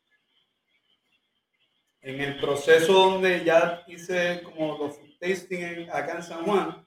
[2.00, 6.86] En el proceso donde ya hice como los food tasting acá en San Juan,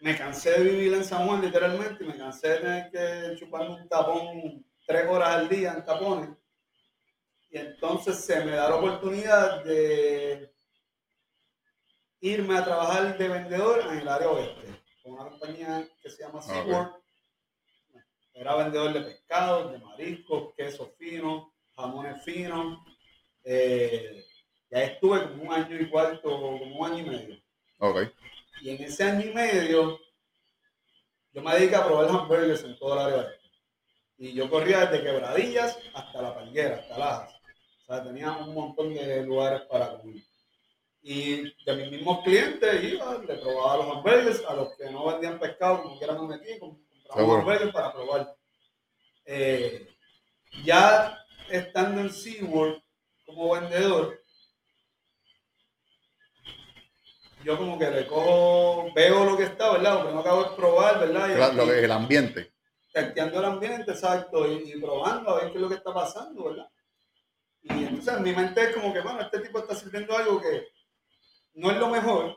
[0.00, 3.88] me cansé de vivir en San Juan literalmente me cansé de tener que chuparme un
[3.88, 6.30] tapón tres horas al día en tapones.
[7.50, 10.52] Y entonces se me da la oportunidad de
[12.20, 14.68] irme a trabajar de vendedor en el área oeste,
[15.02, 16.92] con una compañía que se llama SeaWorld.
[18.34, 22.78] Era vendedor de pescados, de mariscos, quesos finos, jamones finos.
[23.44, 24.24] Eh,
[24.70, 27.42] y ahí estuve como un año y cuarto, como un año y medio.
[27.78, 28.08] Ok.
[28.62, 30.00] Y en ese año y medio,
[31.32, 33.41] yo me dediqué a probar hamburgues en todo el área oeste.
[34.22, 37.34] Y yo corría desde Quebradillas hasta La Palguera, hasta Lajas.
[37.34, 40.22] O sea, tenía un montón de lugares para comer.
[41.02, 45.40] Y de mis mismos clientes iba, le probaba los hamburgues, a los que no vendían
[45.40, 48.36] pescado, como quiera me metí, com- compraba hamburgues para probar.
[49.26, 49.88] Eh,
[50.64, 51.18] ya
[51.50, 52.80] estando en SeaWorld
[53.26, 54.20] como vendedor,
[57.44, 60.04] yo como que le cojo, veo lo que está, ¿verdad?
[60.14, 61.28] Lo que hago es probar, ¿verdad?
[61.28, 62.51] Y- Claro, lo que es el ambiente.
[62.92, 66.44] Tanteando el ambiente, exacto, y, y probando a ver qué es lo que está pasando,
[66.44, 66.68] ¿verdad?
[67.62, 70.68] Y entonces en mi mente es como que, bueno, este tipo está sirviendo algo que
[71.54, 72.36] no es lo mejor,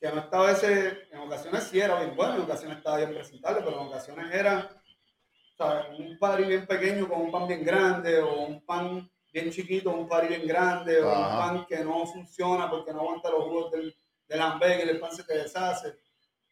[0.00, 3.14] que no estaba a veces, en ocasiones sí era bien bueno, en ocasiones estaba bien
[3.14, 4.70] presentable, pero en ocasiones era,
[5.58, 5.98] ¿sabes?
[5.98, 10.08] Un party bien pequeño con un pan bien grande, o un pan bien chiquito, un
[10.08, 13.94] party bien grande, o un pan que no funciona porque no aguanta los jugos del,
[14.26, 15.94] del hamburger, el pan se te deshace.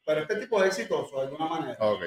[0.04, 1.76] Pero este tipo es exitoso de alguna manera.
[1.80, 2.04] Ok.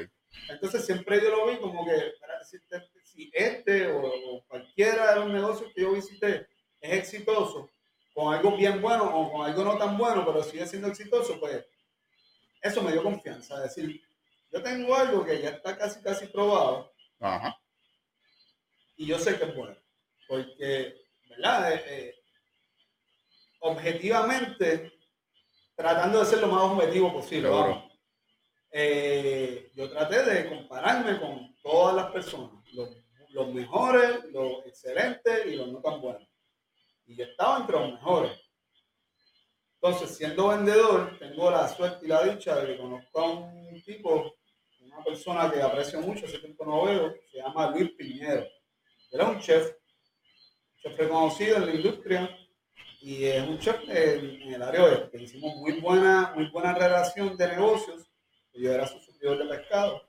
[0.50, 2.14] Entonces siempre yo lo vi como que
[2.44, 6.48] si este, si este o, o cualquiera de los negocios que yo visité
[6.80, 7.70] es exitoso,
[8.14, 11.66] con algo bien bueno o con algo no tan bueno, pero sigue siendo exitoso, pues
[12.62, 13.64] eso me dio confianza.
[13.66, 14.02] Es decir,
[14.52, 17.58] yo tengo algo que ya está casi, casi probado Ajá.
[18.98, 19.78] y yo sé que es bueno.
[20.28, 20.96] Porque,
[21.30, 21.74] ¿verdad?
[21.74, 22.16] Eh, eh,
[23.60, 24.92] objetivamente,
[25.76, 27.91] tratando de ser lo más objetivo posible, Seguro.
[28.74, 32.90] Eh, yo traté de compararme con todas las personas, los,
[33.30, 36.28] los mejores, los excelentes y los no tan buenos.
[37.06, 38.40] Y yo estaba entre los mejores.
[39.82, 44.36] Entonces, siendo vendedor, tengo la suerte y la dicha de que conozco a un tipo,
[44.82, 48.46] una persona que aprecio mucho, hace tiempo no veo, se llama Luis Piñero.
[49.12, 49.76] Él es un chef,
[50.82, 52.38] chef reconocido en la industria
[53.02, 55.22] y es un chef en, en el área oeste.
[55.22, 58.11] Hicimos muy buena, muy buena relación de negocios.
[58.54, 60.02] Yo era su suplidor de pescado.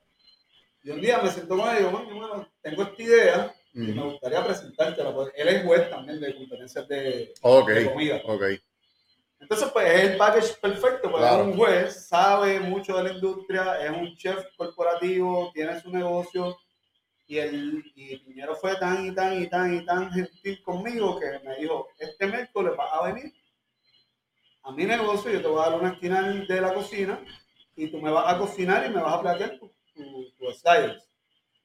[0.83, 4.03] Y un día me siento con él y digo, "Bueno, tengo esta idea y me
[4.03, 5.13] gustaría presentártela.
[5.13, 7.69] porque Él es juez también de competencias de, Ok.
[7.69, 8.21] de comida.
[8.25, 8.43] Ok.
[9.39, 11.41] Entonces, pues es el package perfecto, porque Claro.
[11.43, 16.57] es un juez, sabe mucho de la industria, es un chef corporativo, tiene su negocio.
[17.27, 21.39] Y, el, y Piñero fue tan y tan y tan y tan gentil conmigo que
[21.45, 23.33] me dijo, este miércoles vas a venir
[24.63, 27.19] a mi negocio, yo te voy a dar una esquina de la cocina
[27.75, 31.03] y tú me vas a cocinar y me vas a platear tus tu, tu styles.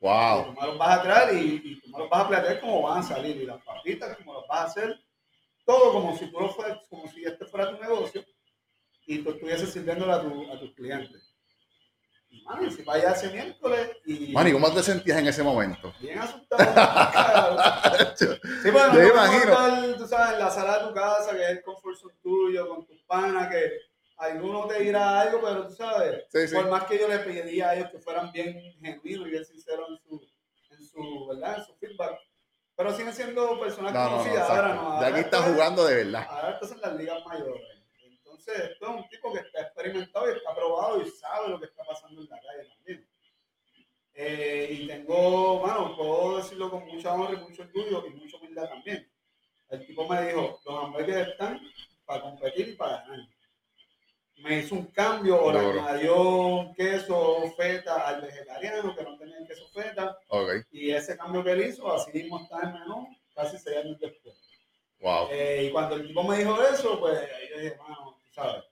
[0.01, 0.45] Y Wow.
[0.55, 2.83] tú me los vas a traer y, y tú me los vas a platear como
[2.83, 3.37] van a salir.
[3.37, 5.01] Y las papitas, como las vas a hacer.
[5.65, 8.25] Todo como si tú lo fueras, como si este fuera tu negocio
[9.07, 11.35] y tú estuvieses sirviéndole a, tu, a tus clientes.
[12.31, 15.43] Y mano, y si vas allá ese miércoles y Manny, ¿cómo te sentías en ese
[15.43, 15.93] momento?
[16.01, 17.59] bien asustado.
[18.17, 19.53] Sí, bueno, Yo no imagino.
[19.53, 22.87] estar, tú sabes, en la sala de tu casa, que es el confort tuyo, con
[22.87, 23.73] tus panas, que
[24.19, 26.55] alguno te dirá algo, pero tú sabes, Sí, sí.
[26.55, 29.89] por más que yo le pedía a ellos que fueran bien genuinos y bien sinceros
[29.91, 30.29] en su,
[30.71, 31.59] en su, ¿verdad?
[31.59, 32.19] En su feedback,
[32.77, 34.17] pero siguen siendo personas No, no, no.
[34.19, 34.51] conocidas.
[34.51, 34.83] ahora no.
[34.83, 36.27] De ahora aquí estás esto es- jugando de verdad.
[36.29, 37.63] Ahora estás en las ligas mayores.
[38.03, 41.67] Entonces, esto es un tipo que está experimentado y está probado y sabe lo que
[41.67, 43.09] está pasando en la calle también.
[44.15, 48.69] Eh, y tengo, bueno, puedo decirlo con mucha honra y mucho orgullo y mucha humildad
[48.69, 49.09] también.
[49.69, 51.61] El tipo me dijo, los hamburgues están
[52.05, 53.21] para competir y para ganar.
[54.39, 59.39] Me hizo un cambio o le añadió un queso feta al vegetariano que no tenía
[59.39, 60.19] el queso feta.
[60.29, 60.67] Ok.
[60.71, 64.37] Y ese cambio que él hizo, así mismo está en menú casi seis años después.
[65.01, 65.29] Wow.
[65.31, 68.65] Eh, y cuando el tipo me dijo eso, pues ahí yo dije, mano, tú ¿sabes?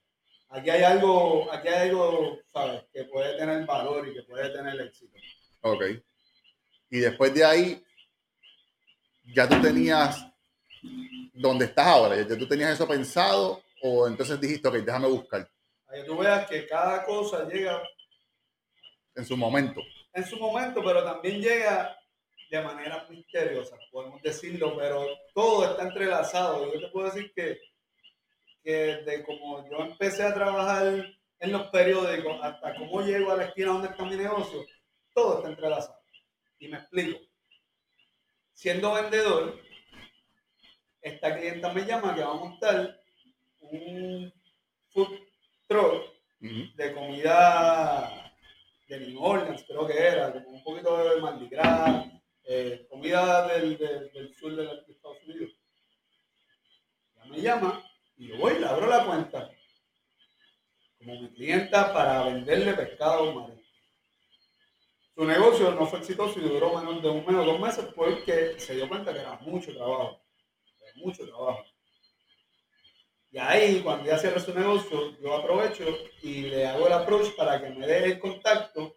[0.50, 2.82] Aquí hay algo, aquí hay algo, ¿sabes?
[2.92, 5.16] Que puede tener valor y que puede tener éxito.
[5.62, 5.84] Ok.
[6.90, 7.84] Y después de ahí,
[9.34, 10.24] ya tú tenías
[11.34, 15.48] donde estás ahora, ya tú tenías eso pensado o entonces dijiste, ok, déjame buscar
[15.88, 17.82] Ahí tú veas que cada cosa llega
[19.14, 19.80] en su momento.
[20.12, 21.96] en su momento, pero también llega
[22.50, 26.72] de manera misteriosa, podemos decirlo, pero todo está entrelazado.
[26.72, 27.58] Yo te puedo decir que,
[28.62, 28.72] que
[29.04, 31.06] de como yo empecé a trabajar
[31.38, 34.64] en los periódicos hasta cómo llego a la esquina donde está mi negocio,
[35.12, 36.00] todo está entrelazado.
[36.58, 37.18] Y me explico.
[38.52, 39.60] Siendo vendedor,
[41.00, 43.00] esta clienta me llama que va a montar
[43.60, 44.32] un
[44.88, 45.25] food
[45.66, 46.04] truck
[46.40, 48.32] de comida
[48.88, 52.06] de New Orleans, creo que era, como un poquito de Mardi Gras,
[52.44, 55.50] eh, comida del, del- del sur de, de Estados Unidos.
[57.16, 57.82] Ya me llama
[58.16, 59.50] y yo voy, le abro la cuenta
[60.98, 63.60] como mi clienta para venderle pescado marino.
[65.14, 68.58] Su negocio no fue exitoso y duró menos de un mes o dos meses porque
[68.60, 70.20] se dio cuenta que era mucho trabajo,
[70.82, 71.64] era mucho trabajo.
[73.36, 75.84] Y ahí, cuando ya cierra su negocio, yo aprovecho
[76.22, 78.96] y le hago el approach para que me dé el contacto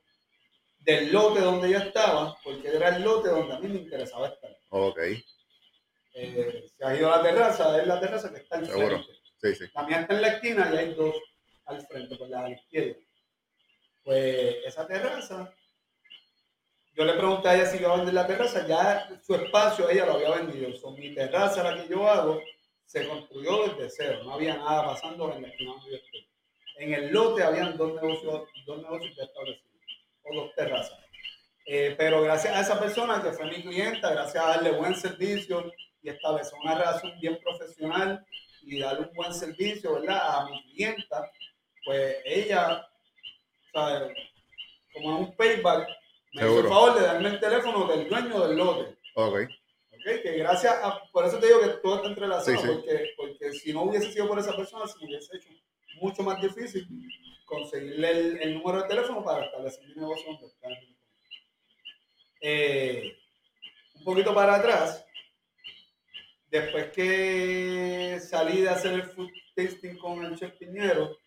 [0.80, 4.56] del lote donde ella estaba, porque era el lote donde a mí me interesaba estar.
[4.70, 4.98] Ok,
[6.14, 9.04] Eh, se ha ido a la terraza, es la terraza que está al Seguro.
[9.04, 9.12] frente.
[9.42, 9.72] sí, sí.
[9.76, 11.16] La mía está en la esquina y hay dos
[11.66, 12.96] al frente, por la izquierda.
[14.06, 15.54] Pues esa terraza,
[16.94, 20.06] yo le pregunté a ella si iba a vender la terraza, ya su espacio ella
[20.06, 20.74] lo había vendido.
[20.78, 22.42] Son mi terraza, la que yo hago,
[22.90, 26.28] se construyó desde cero, no había nada pasando en donde yo estoy.
[26.78, 29.80] En el lote habían dos negocios, dos negocios ya establecidos,
[30.24, 30.98] o dos terrazas.
[31.68, 35.72] Eh, pero gracias a esa persona que fue mi clienta, gracias a darle buen servicio
[36.02, 38.26] y establecer una relación bien profesional
[38.64, 40.22] y darle un buen servicio, ¿verdad?
[40.24, 41.30] A mi clienta,
[41.86, 42.90] pues ella,
[43.72, 44.12] ¿sabes?
[44.96, 45.88] Como un payback,
[46.34, 48.98] me hizo el favor de darme el teléfono del dueño del lote.
[49.14, 49.42] Ok,
[50.00, 50.22] ¿ok?
[50.22, 52.68] Que gracias a, por eso te digo que todo está entrelazado, Sí, sí.
[52.68, 55.50] Porque, porque si no hubiese sido por esa persona, se me hubiese hecho
[56.02, 56.88] mucho más difícil
[57.46, 60.70] conseguirle el, el número de teléfono para establecer mi negocio donde está.
[62.42, 63.18] Eh,
[63.96, 65.06] un poquito para atrás,
[66.48, 71.18] después que salí de hacer el food tasting con el chef Piñero,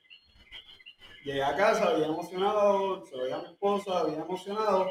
[1.23, 4.91] llegué a casa, bien emocionado, se lo dije a mi esposa, bien emocionado,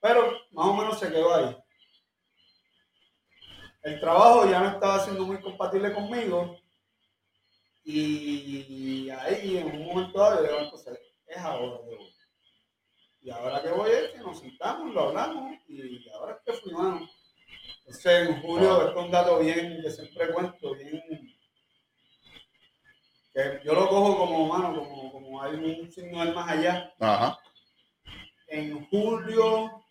[0.00, 1.56] pero más o menos se quedó ahí.
[3.82, 6.58] El trabajo ya no estaba siendo muy compatible conmigo
[7.84, 12.14] y ahí en un momento dado yo digo, entonces es ahora que voy.
[13.22, 16.72] Y ahora que voy es que nos sentamos, lo hablamos y ahora es que fui,
[16.72, 17.08] mano.
[17.78, 21.02] Entonces en julio, esto es un dato bien, que siempre cuento, bien,
[23.32, 26.92] que yo lo cojo como, mano, como, como hay un signo del más allá.
[26.98, 27.38] ajá,
[28.48, 29.84] En julio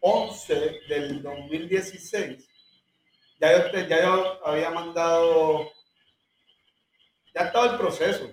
[0.00, 2.49] 11 del 2016,
[3.40, 5.70] ya yo, te- ya yo había mandado,
[7.34, 8.30] ya estaba el proceso.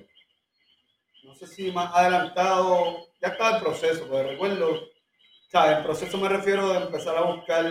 [1.24, 6.18] No sé si más adelantado, ya estaba el proceso, pero recuerdo, o sea, el proceso
[6.18, 7.66] me refiero de empezar a buscar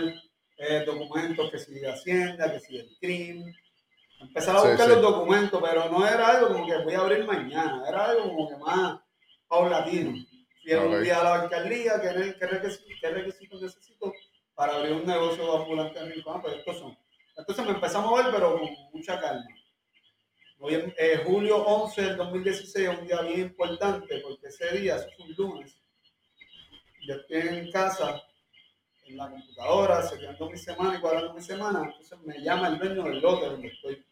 [0.57, 3.53] eh, documentos que si de Hacienda, que si del CRIM,
[4.21, 4.93] empezar a buscar sí.
[4.93, 8.49] los documentos, pero no era algo como que voy a abrir mañana, era algo como
[8.49, 8.99] que más
[9.47, 10.13] paulatino.
[10.63, 10.85] Fui Ok.
[10.85, 14.11] un día a la alcaldía, ¿qué, qué requisitos, necesito
[14.53, 16.41] para abrir un negocio ambulante en Rincón?
[16.41, 16.97] Pues estos son.
[17.37, 19.45] Entonces me empezamos a ver, pero con mucha calma.
[20.69, 25.27] Eh, julio 11 del 2016 es un día bien importante porque ese día, eso fue
[25.27, 25.77] un lunes,
[27.07, 28.23] yo estoy en casa,
[29.05, 33.03] en la computadora, sellando mi semana y cuadrando mi semana, entonces me llama el dueño
[33.03, 34.03] del lote donde estoy.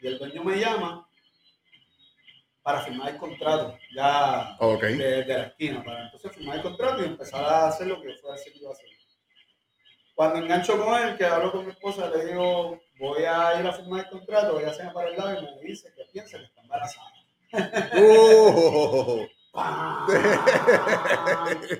[0.00, 1.08] Y el dueño me llama
[2.62, 7.42] para firmar el contrato, ya de la esquina, para entonces firmar el contrato y empezar
[7.42, 8.88] a hacer lo que fue decir que iba a hacer.
[10.14, 13.72] Cuando engancho con él, que hablo con mi esposa, le digo, voy a ir a
[13.72, 16.44] firmar el contrato, ella se me para el lado y me dice que piensa que
[16.44, 17.10] está embarazada.
[19.52, 20.06] ¡Pam!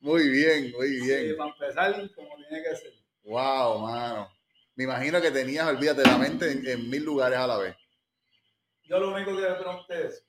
[0.00, 1.36] muy bien, muy Sí, bien.
[1.36, 2.92] para empezar, como tiene que ser.
[3.24, 4.30] Wow, mano.
[4.74, 7.76] Me imagino que tenías, olvídate, la mente en, en mil lugares a la vez.
[8.84, 10.24] Yo lo único que le pregunté es,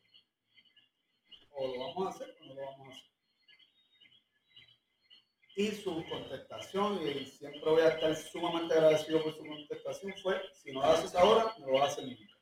[1.51, 3.06] o lo vamos a hacer o no lo vamos a hacer.
[5.59, 10.71] Y su contestación, y siempre voy a estar sumamente agradecido por su contestación, fue, si
[10.71, 12.37] no lo haces ahora, no lo vas a hacer nunca.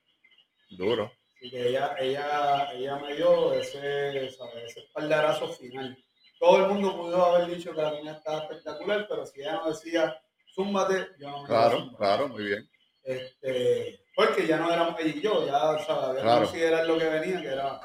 [0.72, 1.12] Duro.
[1.40, 5.98] Y que ella, ella, ella me dio ese, ese espaldarazo final.
[6.38, 9.70] Todo el mundo pudo haber dicho que la niña estaba espectacular, pero si ella no
[9.70, 10.22] decía,
[10.54, 12.70] zúmbate, yo no me Claro, claro, muy bien.
[13.02, 16.54] Este, porque ya no éramos ella y yo, ya sabía claro.
[16.54, 17.80] era lo que venía, que era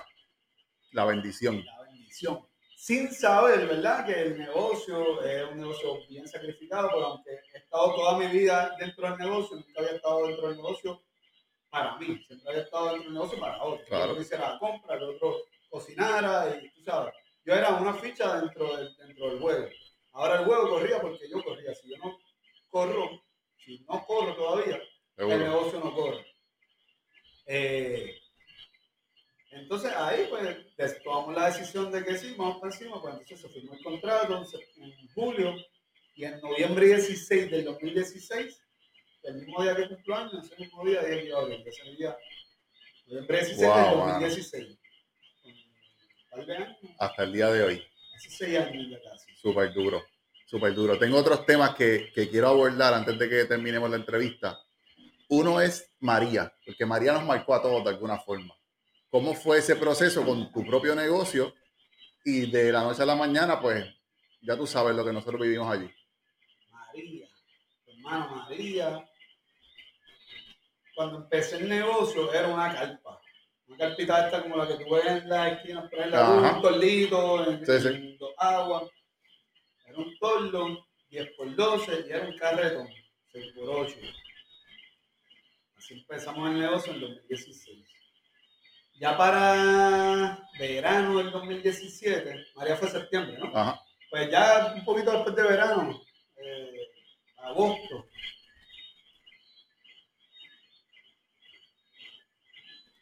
[0.90, 1.64] la bendición.
[1.64, 2.49] La bendición.
[2.80, 4.06] Sin saber, ¿verdad?
[4.06, 8.74] Que el negocio es un negocio bien sacrificado, pero aunque he estado toda mi vida
[8.78, 11.02] dentro del negocio, nunca había estado dentro del negocio
[11.68, 13.84] para mí, siempre había estado dentro del negocio para otro.
[13.84, 14.14] Claro.
[14.14, 15.36] Yo hiciera la compra, el otro
[15.68, 17.12] cocinara y tú sabes.
[17.44, 19.68] Yo era una ficha dentro del, dentro del juego.
[20.12, 21.74] Ahora el juego corría porque yo corría.
[21.74, 22.18] Si yo no
[22.70, 23.10] corro,
[23.58, 24.80] si no corro todavía,
[25.18, 26.26] el negocio no corre.
[27.44, 28.19] Eh,
[29.50, 30.28] entonces ahí
[30.76, 33.82] pues tomamos la decisión de que sí, vamos para encima, pues entonces se firmó el
[33.82, 34.44] contrato
[34.76, 35.54] en julio
[36.14, 38.62] y en noviembre 16 del 2016,
[39.24, 42.16] el mismo día que cumplo años, ese mismo día, día de abril, ese día,
[43.06, 44.78] noviembre 16 del 2016.
[46.98, 47.82] Hasta el día de hoy.
[48.16, 49.34] Hace seis años ya casi.
[49.34, 50.02] Súper duro,
[50.46, 50.98] súper duro.
[50.98, 54.60] Tengo otros temas que, que quiero abordar antes de que terminemos la entrevista.
[55.28, 58.54] Uno es María, porque María nos marcó a todos de alguna forma.
[59.10, 61.52] ¿Cómo fue ese proceso con tu propio negocio?
[62.24, 63.84] Y de la noche a la mañana, pues
[64.40, 65.90] ya tú sabes lo que nosotros vivimos allí.
[66.70, 67.28] María,
[67.86, 69.10] hermano María.
[70.94, 73.20] Cuando empecé el negocio era una carpa.
[73.66, 77.50] Una carpita esta como la que tú ves en la esquina, por la un torlito,
[77.50, 78.88] en, sí, agua.
[79.86, 82.88] Era un tordo, 10 por 12 y era un carretón,
[83.32, 83.96] 6 por 8.
[85.76, 87.99] Así empezamos el negocio en 2016.
[89.00, 93.46] Ya para verano del 2017, María fue septiembre, ¿no?
[93.56, 93.80] Ajá.
[94.10, 96.02] Pues ya un poquito después de verano,
[96.36, 96.86] eh,
[97.38, 98.06] agosto.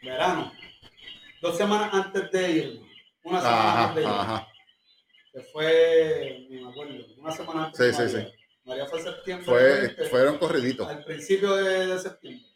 [0.00, 0.52] Verano.
[1.42, 2.88] Dos semanas antes de irnos.
[3.24, 4.20] Una semana antes de irnos.
[4.20, 4.48] Ajá.
[5.32, 8.32] Que fue, ni me acuerdo, una semana antes sí, de Sí, sí.
[8.62, 9.46] María fue septiembre.
[9.46, 10.86] Fue, fueron corriditos.
[10.86, 12.46] Al principio de, de septiembre.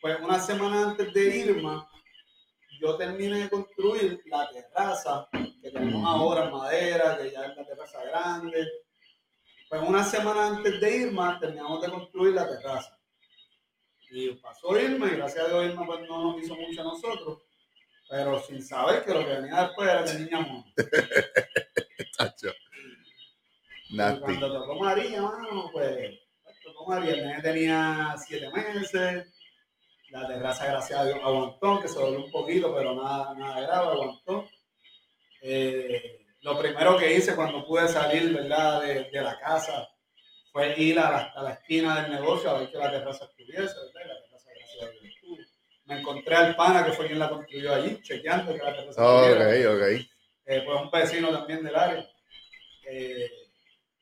[0.00, 1.86] Pues una semana antes de Irma,
[2.80, 7.64] yo terminé de construir la terraza que tenemos ahora en madera, que ya es la
[7.64, 8.66] terraza grande.
[9.68, 12.98] Pues una semana antes de Irma terminamos de construir la terraza.
[14.10, 17.42] Y pasó Irma y gracias a Dios Irma pues, no nos hizo mucho a nosotros,
[18.08, 20.64] pero sin saber que lo que venía después era que niña
[24.20, 26.18] cuando tocó María, mano, pues
[26.62, 29.32] tocó María, el nene tenía siete meses
[30.10, 33.92] la terraza, gracias a Dios, aguantó, que se dobló un poquito, pero nada, nada grave,
[33.92, 34.48] aguantó.
[35.42, 39.88] Eh, lo primero que hice cuando pude salir, ¿verdad?, de, de la casa
[40.52, 43.62] fue ir a la, a la, esquina del negocio a ver que la terraza estuviese,
[43.62, 44.06] ¿verdad?
[44.06, 45.36] la terraza, gracias a Dios, estuvo.
[45.84, 49.24] Me encontré al pana que fue quien la construyó allí, chequeando que la terraza oh,
[49.24, 49.70] estuviera.
[49.70, 50.06] Ok, ok.
[50.46, 52.08] Eh, pues un vecino también del área.
[52.88, 53.28] Eh,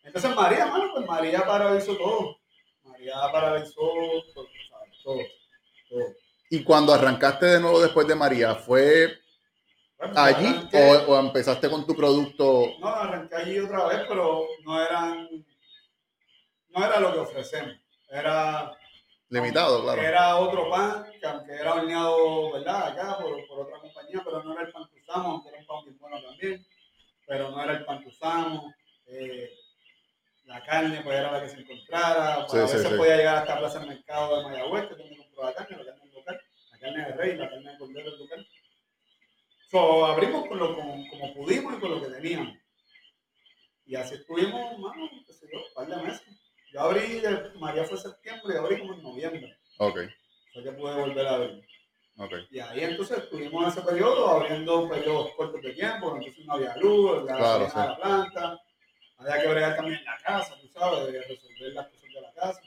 [0.05, 2.37] entonces María, mano, pues María paralizó todo.
[2.85, 3.81] María paralizó
[4.35, 4.47] todo.
[5.03, 5.19] todo.
[6.51, 9.19] Y cuando arrancaste de nuevo después de María, ¿fue
[10.15, 10.69] allí
[11.09, 12.67] o, empezaste con tu producto?
[12.79, 15.29] No, arranqué allí otra vez, pero no eran,
[16.69, 17.75] no era lo que ofrecemos.
[18.09, 18.77] Era
[19.29, 20.03] limitado, claro.
[20.03, 22.89] Era otro pan, que aunque era horneado, ¿verdad?
[22.89, 25.67] Acá por, por, otra compañía, pero no era el pan que usamos, aunque era un
[25.67, 26.67] pan muy bueno también,
[27.27, 28.73] pero no era el pan que usamos.
[29.07, 29.51] Eh,
[30.45, 33.79] la carne pues era la que se encontrara, pues, a veces podía llegar hasta Plaza
[33.79, 36.41] del Mercado de Mayagüez, que donde compró la carne, la carne local,
[36.73, 38.49] la carne de rey, la carne de cordero local.
[39.71, 42.55] So, abrimos con lo, con, como pudimos y con lo que teníamos.
[43.87, 46.23] Y así estuvimos, mano, qué sé yo, un par de meses.
[46.73, 47.23] Yo abrí,
[47.59, 49.57] María fue septiembre y abrí como en noviembre.
[49.79, 50.01] Ok.
[50.53, 51.67] Fue que pude volver a abrir.
[52.17, 52.47] Okay.
[52.51, 56.77] Y ahí entonces estuvimos en ese periodo abriendo periodos cortos de tiempo, entonces no había
[56.77, 57.77] luz, la, claro, sí.
[57.77, 58.61] la planta,
[59.19, 62.61] había que bregar también la casa, tú sabes, de resolver las cosas de la casa.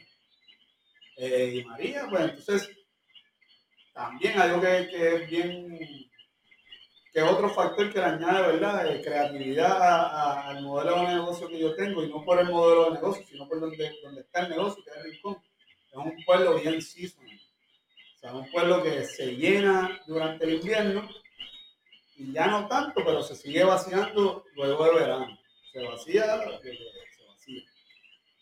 [1.17, 2.69] Eh, y María, pues entonces,
[3.93, 5.77] también algo que, que es bien,
[7.11, 11.75] que es otro factor que le añade, ¿verdad?, creatividad al modelo de negocio que yo
[11.75, 14.83] tengo, y no por el modelo de negocio, sino por donde, donde está el negocio,
[14.83, 15.37] que es Rincón.
[15.91, 17.39] Es un pueblo bien seasonal.
[18.15, 21.09] O sea, un pueblo que se llena durante el invierno,
[22.15, 25.37] y ya no tanto, pero se sigue vaciando luego del verano
[25.77, 27.61] se vacía, se vacía.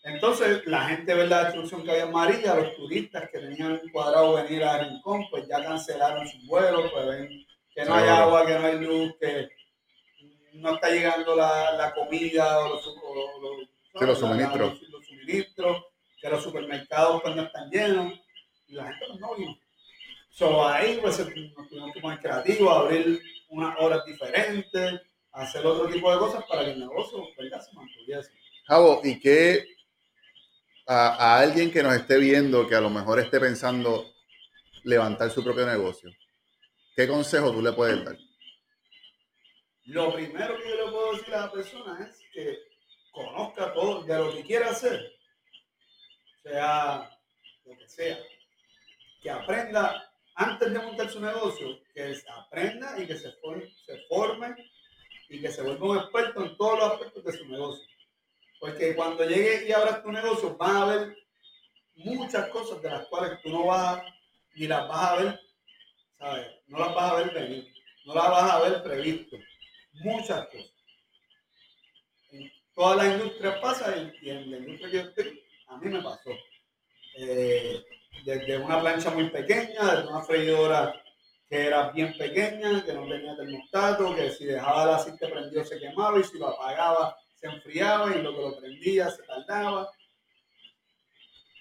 [0.03, 4.35] Entonces, la gente ve la destrucción que había en María, los turistas que tenían cuadrado
[4.35, 8.53] venir a Rincón, pues ya cancelaron sus vuelos, pues ven que no hay agua, que
[8.53, 9.49] no hay luz, que
[10.53, 14.81] no está llegando la, la comida o los, o los, suministros.
[14.89, 15.83] los, suministros,
[16.21, 18.13] que los supermercados pues no están llenos,
[18.67, 19.57] y la gente pues no vino.
[20.29, 25.01] So, ahí pues nos tuvimos que poner creativos, abrir unas horas diferentes,
[25.35, 27.61] hacer otro tipo de cosas para que el negocio ¿verdad?
[27.61, 28.31] se mantuviese.
[28.67, 29.65] Javo, ¿y qué
[30.87, 34.13] a, a, alguien que nos esté viendo que a lo mejor esté pensando
[34.83, 36.09] levantar su propio negocio?
[36.95, 38.17] ¿Qué consejo tú le puedes dar?
[39.85, 42.57] Lo primero que yo le puedo decir a la persona es que
[43.11, 45.11] conozca todo de lo que quiera hacer,
[46.41, 47.09] sea
[47.65, 48.17] lo que sea,
[49.21, 54.55] que aprenda antes de montar su negocio, que aprenda y que se forme, se forme
[55.29, 57.85] y que se vuelva un experto en todos los aspectos de su negocio.
[58.59, 61.17] Porque cuando llegue y abras tu negocio, van a haber
[61.95, 64.01] muchas cosas de las cuales tú no vas
[64.55, 65.39] ni las vas a ver,
[66.17, 66.47] ¿sabes?
[66.67, 67.73] No las vas a ver venir,
[68.05, 69.37] no las vas a ver previsto.
[69.93, 70.73] Muchas cosas.
[72.31, 76.01] En todas las industrias pasa y, en la industria que yo estoy, a mí me
[76.01, 76.31] pasó.
[77.17, 77.83] Eh,
[78.25, 81.04] desde una plancha muy pequeña, desde una freidora
[81.49, 85.79] que era bien pequeña, que no tenía termostato, que si dejaba el aceite prendido se
[85.79, 89.89] quemaba y si lo apagaba se enfriaba y lo que lo prendía se tardaba.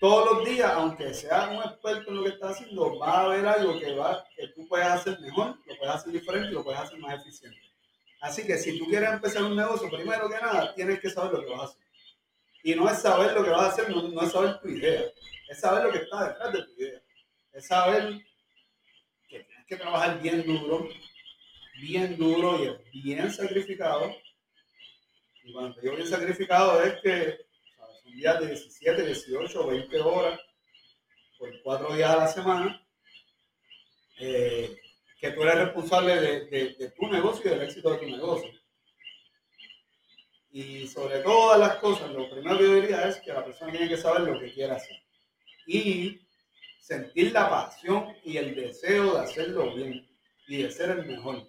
[0.00, 3.46] Todos los días, aunque seas un experto en lo que estás haciendo, va a haber
[3.46, 6.80] algo que, va, que tú puedes hacer mejor, lo puedes hacer diferente y lo puedes
[6.80, 7.58] hacer más eficiente.
[8.20, 11.40] Así que si tú quieres empezar un negocio, primero que nada, tienes que saber lo
[11.44, 11.82] que vas a hacer.
[12.62, 15.02] Y no es saber lo que vas a hacer, no, no es saber tu idea,
[15.48, 17.02] es saber lo que está detrás de tu idea.
[17.52, 18.20] Es saber
[19.66, 20.88] que trabajar bien duro,
[21.80, 22.58] bien duro
[22.92, 24.14] y bien sacrificado
[25.44, 27.38] y cuando yo bien sacrificado es que
[28.02, 30.40] son días de 17, 18, 20 horas
[31.38, 32.86] por cuatro días a la semana,
[34.18, 34.80] eh,
[35.20, 38.50] que tú eres responsable de, de, tu negocio y del éxito de tu negocio.
[40.50, 43.88] Y sobre todas las cosas, lo primero que yo diría es que la persona tiene
[43.88, 44.96] que saber lo que quiere hacer.
[45.66, 46.20] Y
[46.84, 50.06] sentir la pasión y el deseo de hacerlo bien
[50.46, 51.48] y de ser el mejor.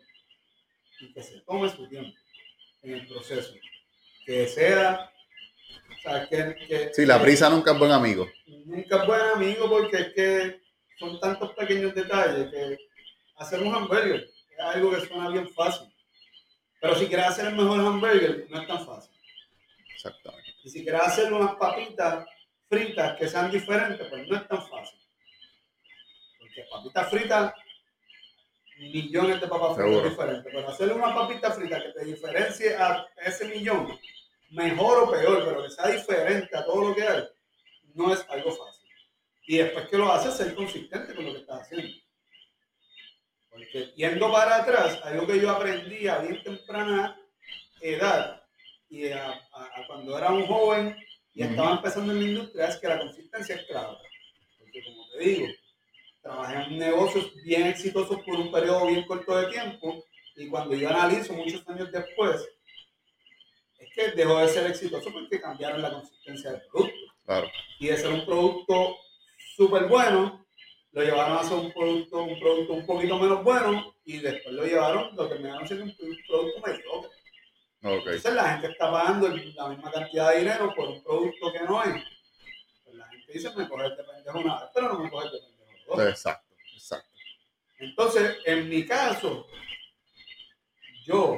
[1.01, 2.17] Y que se tome su tiempo
[2.83, 3.53] en el proceso
[4.25, 5.11] que sea.
[5.91, 8.29] O sea, que, que, sí, la prisa nunca es buen amigo.
[8.65, 10.61] Nunca es buen amigo porque es que
[10.97, 12.77] son tantos pequeños detalles que
[13.37, 15.93] hacer un hamburger es algo que suena bien fácil.
[16.79, 19.11] Pero si quieres hacer el mejor hamburger, no es tan fácil.
[19.93, 20.53] Exactamente.
[20.63, 22.25] Y si quieres hacer unas papitas
[22.69, 25.04] fritas que sean diferentes, pues no es tan fácil.
[26.55, 27.53] Porque papitas fritas,
[28.77, 30.53] millones de papas fritas diferentes.
[30.53, 33.99] Pero hacer una papita frita que te diferencie a ese millón,
[34.51, 37.23] mejor o peor, pero que sea diferente a todo lo que hay,
[37.93, 38.89] no es algo fácil.
[39.47, 41.93] Y después que lo haces, ser consistente con lo que estás haciendo.
[43.49, 47.19] Porque yendo para atrás, algo que yo aprendí a bien temprana
[47.81, 48.43] edad
[48.89, 49.41] y a,
[49.87, 50.97] cuando era un joven
[51.33, 53.97] y estaba empezando en la industria, es que la consistencia es clave.
[54.57, 55.47] Porque como te digo,
[56.25, 60.03] trabajé en negocios bien exitosos por un periodo bien corto de tiempo
[60.35, 62.49] y cuando yo analizo muchos años después,
[63.77, 66.97] es que dejó de ser exitoso porque cambiaron la consistencia del producto.
[67.25, 67.47] Claro.
[67.79, 68.97] Y de ser un producto
[69.55, 70.47] súper bueno,
[70.93, 74.65] lo llevaron a ser un producto, un producto un poquito menos bueno y después lo
[74.65, 75.95] llevaron, lo terminaron siendo un
[76.27, 77.11] producto mediocre.
[77.81, 77.97] Okay.
[77.97, 81.83] Entonces la gente está pagando la misma cantidad de dinero por un producto que no
[81.83, 82.03] es.
[82.83, 85.37] Pues la gente dice, me coges de pendejo una vez, pero no me coges de
[85.37, 85.54] pendejo.
[85.87, 87.09] Exacto, exacto.
[87.77, 89.47] Entonces, en mi caso,
[91.05, 91.37] yo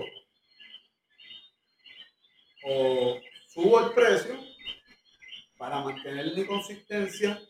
[2.64, 4.36] o subo el precio
[5.58, 7.42] para mantener mi consistencia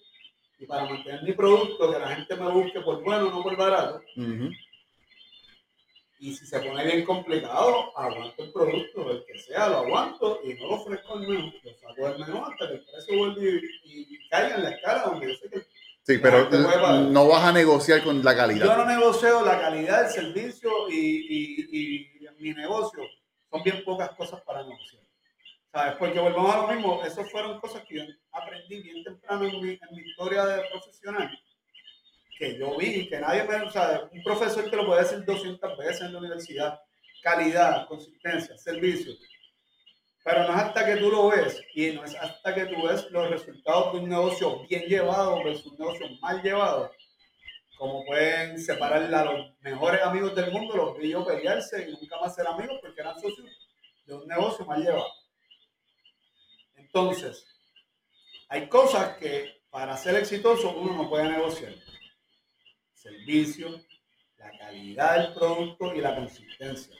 [0.59, 4.01] y para mantener mi producto, que la gente me busque por bueno, no por barato.
[6.19, 10.55] Y si se pone bien complicado, aguanto el producto, el que sea, lo aguanto y
[10.55, 11.53] no lo ofrezco al menos.
[11.63, 15.27] Lo saco del menú hasta que el precio vuelve y, caiga en la escala donde
[15.27, 15.76] yo sé que.
[16.07, 18.65] Sí, pero no vas a negociar con la calidad.
[18.65, 23.03] Yo no negocio la calidad del servicio y, y, y mi negocio.
[23.51, 25.03] Son bien pocas cosas para negociar.
[25.69, 25.95] ¿Sabes?
[25.99, 29.71] Porque volvamos a lo mismo, esas fueron cosas que yo aprendí bien temprano en mi,
[29.71, 31.29] en mi historia de profesional,
[32.39, 35.77] que yo vi, que nadie me, o sea, un profesor te lo puede decir 200
[35.77, 36.79] veces en la universidad,
[37.21, 39.11] calidad, consistencia, servicio,
[40.27, 43.09] pero no es hasta que tú lo ves y no es hasta que tú ves
[43.11, 46.91] los resultados de un negocio bien llevado versus un negocio mal llevado,
[47.77, 52.19] como pueden separar a los mejores amigos del mundo, los vi yo pelearse y nunca
[52.19, 53.47] más ser amigos porque eran socios
[54.05, 55.07] de un negocio mal llevado.
[56.75, 57.45] Entonces,
[58.49, 61.73] hay cosas que para ser exitoso uno no puede negociar.
[62.91, 63.79] Servicio,
[64.35, 66.93] la calidad del producto y la consistencia.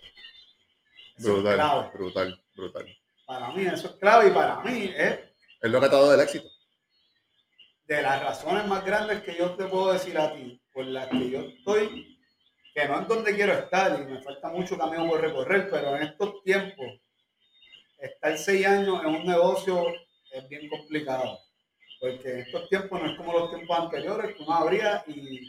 [1.17, 2.97] brutal, brutal, brutal.
[3.27, 5.19] Para mí eso es clave y para mí es...
[5.61, 6.47] Es lo que ha dado del éxito.
[7.85, 11.29] de las razones más grandes que yo te puedo decir a ti, por las que
[11.29, 12.17] yo estoy,
[12.73, 16.03] que no es donde quiero estar y me falta mucho camino por recorrer, pero en
[16.03, 16.87] estos tiempos,
[17.97, 19.85] estar seis años en un negocio
[20.31, 21.37] es bien complicado.
[21.99, 25.41] Porque en estos tiempos no es como los tiempos anteriores, que uno abría y,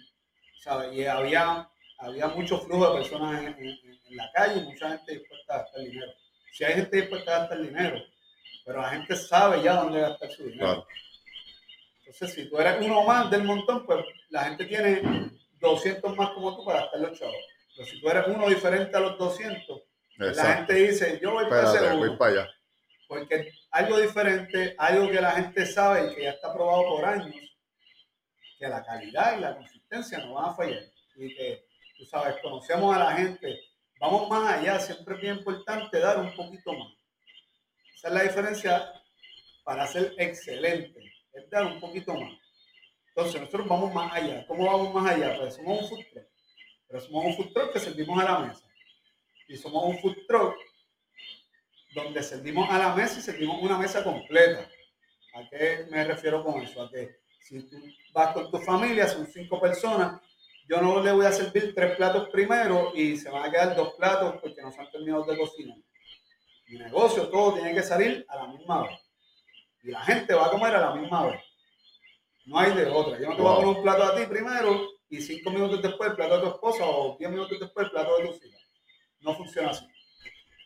[0.92, 5.58] y había, había mucho flujo de personas en, la calle y mucha gente dispuesta a
[5.58, 6.12] gastar dinero.
[6.52, 8.00] Si hay gente dispuesta a gastar dinero,
[8.64, 10.86] pero la gente sabe ya dónde gastar su dinero.
[12.00, 15.30] Entonces, si tú eres uno más del montón, pues la gente tiene
[15.60, 17.36] 200 más como tú para gastar los chavos.
[17.76, 19.82] Pero si tú eres uno diferente a los 200,
[20.16, 22.50] la gente dice, yo voy para ese voy para allá.
[23.06, 27.34] Porque algo diferente, algo que la gente sabe y que ya está probado por años,
[28.58, 30.82] que la calidad y la consistencia no van a fallar.
[31.16, 33.60] Y que, tú sabes, conocemos a la gente,
[34.00, 36.92] vamos más allá, siempre es bien importante dar un poquito más.
[37.94, 38.92] Esa es la diferencia
[39.64, 41.00] para ser excelente,
[41.32, 42.32] es dar un poquito más.
[43.08, 44.46] Entonces, nosotros vamos más allá.
[44.46, 45.36] ¿Cómo vamos más allá?
[45.36, 46.26] Pues somos un food truck,
[46.86, 48.64] pero somos un food truck que servimos a la mesa.
[49.48, 50.54] Y somos un food truck
[51.94, 54.70] donde servimos a la mesa y servimos una mesa completa.
[55.34, 56.82] ¿A qué me refiero con eso?
[56.82, 57.76] A que si tú
[58.12, 60.20] vas con tu familia, son cinco personas,
[60.68, 63.94] yo no le voy a servir tres platos primero y se van a quedar dos
[63.94, 65.78] platos porque no se han terminado de cocinar.
[66.66, 69.00] Mi negocio, todo tiene que salir a la misma vez.
[69.82, 71.40] Y la gente va a comer a la misma vez.
[72.44, 73.18] No hay de otra.
[73.18, 76.10] Yo no te voy a poner un plato a ti primero y cinco minutos después
[76.10, 78.58] el plato de tu esposa o diez minutos después el plato de tu hija.
[79.20, 79.86] No funciona así.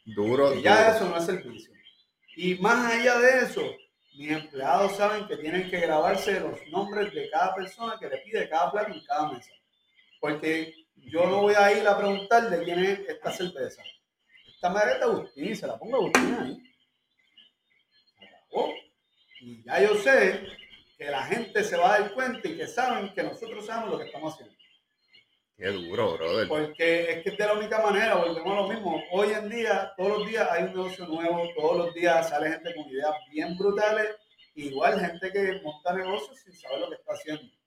[0.05, 0.53] Duro.
[0.55, 1.73] Y ya eso no es servicio.
[2.35, 3.63] Y más allá de eso,
[4.17, 8.49] mis empleados saben que tienen que grabarse los nombres de cada persona que le pide
[8.49, 9.53] cada plato en cada mesa.
[10.23, 13.83] Porque yo no voy a ir a preguntar de quién es esta cerveza.
[14.47, 16.63] Esta madre es de Agustín, se la pongo a Agustín ahí.
[19.41, 20.47] Y ya yo sé
[20.97, 23.99] que la gente se va a dar cuenta y que saben que nosotros sabemos lo
[23.99, 24.55] que estamos haciendo.
[25.57, 26.47] Qué duro, brother.
[26.47, 29.03] Porque es que es de la única manera, volvemos a lo mismo.
[29.11, 32.73] Hoy en día, todos los días hay un negocio nuevo, todos los días sale gente
[32.77, 34.15] con ideas bien brutales,
[34.55, 37.62] igual gente que monta negocios sin saber lo que está haciendo.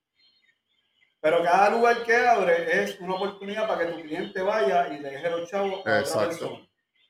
[1.25, 5.09] Pero cada lugar que abre es una oportunidad para que tu cliente vaya y le
[5.09, 6.69] deje los chavos a otra persona.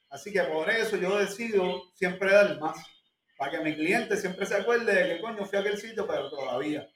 [0.10, 2.78] Así que por eso yo decido siempre dar más.
[3.38, 6.30] Para que mi cliente siempre se acuerde de que coño fui a aquel sitio, pero
[6.30, 6.88] todavía.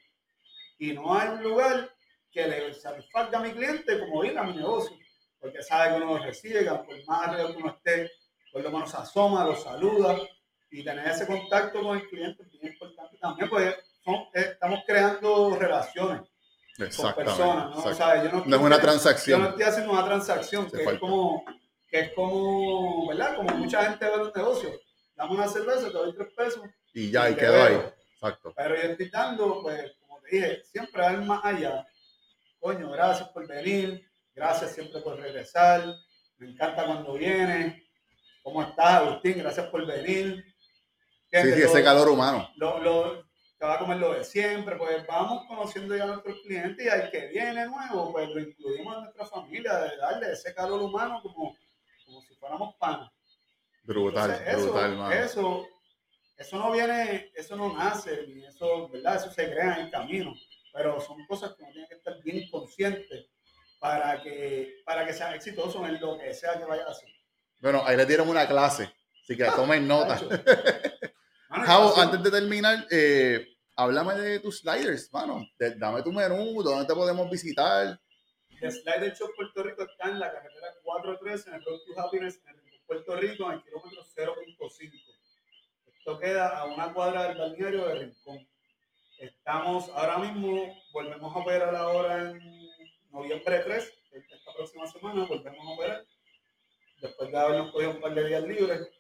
[0.78, 1.94] Y no hay un lugar
[2.32, 4.96] que le satisfaga a mi cliente como ir a mi negocio,
[5.42, 8.12] porque sabe que uno lo recibe, que por más arriba que uno esté,
[8.54, 10.18] por lo menos se asoma, lo saluda
[10.72, 15.58] y tener ese contacto con el cliente es bien importante también, porque son, estamos creando
[15.58, 16.29] relaciones
[16.96, 18.24] con personas, ¿no?
[18.24, 19.40] yo no, es una transacción.
[19.40, 21.44] Yo no estoy haciendo una transacción, que es como,
[21.88, 23.36] que es como, ¿verdad?
[23.36, 24.74] Como mucha gente ve los negocios.
[25.16, 26.64] Dame una cerveza, te doy tres pesos.
[26.94, 27.82] Y ya, y, quedó ahí.
[28.14, 28.54] Exacto.
[28.56, 31.86] Pero yo estoy dando, pues, como te dije, siempre al más allá
[32.60, 35.96] coño, gracias por venir, gracias siempre por regresar,
[36.38, 37.82] me encanta cuando vienes,
[38.44, 39.40] ¿cómo estás, Agustín?
[39.40, 40.44] Gracias por venir.
[41.32, 42.50] Sí, sí, ese calor humano.
[42.56, 43.29] Lo, lo,
[43.60, 46.90] te va a comer lo de siempre, pues vamos conociendo ya a nuestros clientes y
[46.90, 51.22] al que viene nuevo, pues lo incluimos en nuestra familia, de darle ese calor humano
[51.22, 51.56] como,
[52.06, 53.12] como si fuéramos panas.
[53.84, 55.68] Brutal, brutal, eso, Eso,
[56.38, 59.18] eso no viene, eso no nace, ni eso, ¿verdad?
[59.18, 60.34] Eso se crea en el camino
[60.74, 63.30] pero son cosas que uno tiene que estar bien consciente
[63.80, 67.10] para que, para que sea exitoso en lo que sea que vaya a hacer.
[67.60, 68.92] Bueno, ahí le dieron una clase,
[69.24, 70.20] así que tomen nota.
[71.66, 75.46] Javo, antes de terminar, eh, háblame de tus sliders, mano.
[75.78, 78.00] dame tu menú, dónde te podemos visitar.
[78.62, 82.42] El Slider Shop Puerto Rico está en la carretera 413 en el Road to Happiness
[82.46, 84.92] en Puerto Rico, en el kilómetro 0.5.
[85.86, 88.48] Esto queda a una cuadra del balneario de Rincón.
[89.18, 92.40] Estamos ahora mismo, volvemos a operar ahora en
[93.12, 96.06] noviembre 3, esta próxima semana, volvemos a operar,
[97.02, 98.99] después de habernos cogido un par de días libres.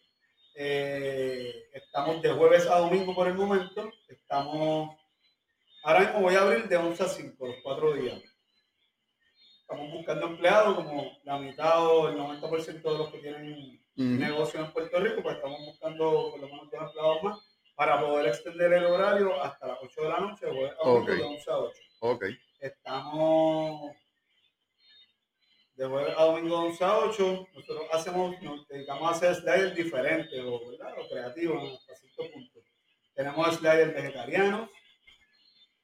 [0.55, 3.91] Eh, estamos de jueves a domingo por el momento.
[4.07, 4.95] Estamos,
[5.83, 8.21] ahora mismo voy a abrir de 11 a 5, los cuatro días.
[9.61, 14.71] Estamos buscando empleados, como la mitad o el 90% de los que tienen negocio en
[14.71, 17.39] Puerto Rico, pues estamos buscando por lo menos dos empleados más
[17.75, 20.45] para poder extender el horario hasta las 8 de la noche,
[20.79, 21.17] okay.
[21.17, 21.81] de 11 a 8.
[21.99, 22.25] Ok.
[22.59, 23.95] Estamos
[25.79, 27.47] de jueves a domingo de 11 a 8.
[27.53, 32.59] Nosotros hacemos, nos dedicamos a hacer sliders diferentes o, o creativos hasta cierto punto.
[33.13, 34.69] Tenemos sliders vegetarianos,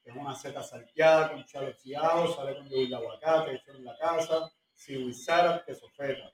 [0.04, 3.86] que es una seta salteada con chalos y sale con yogur de aguacate hecho en
[3.86, 6.30] la casa, siwizara, queso feta.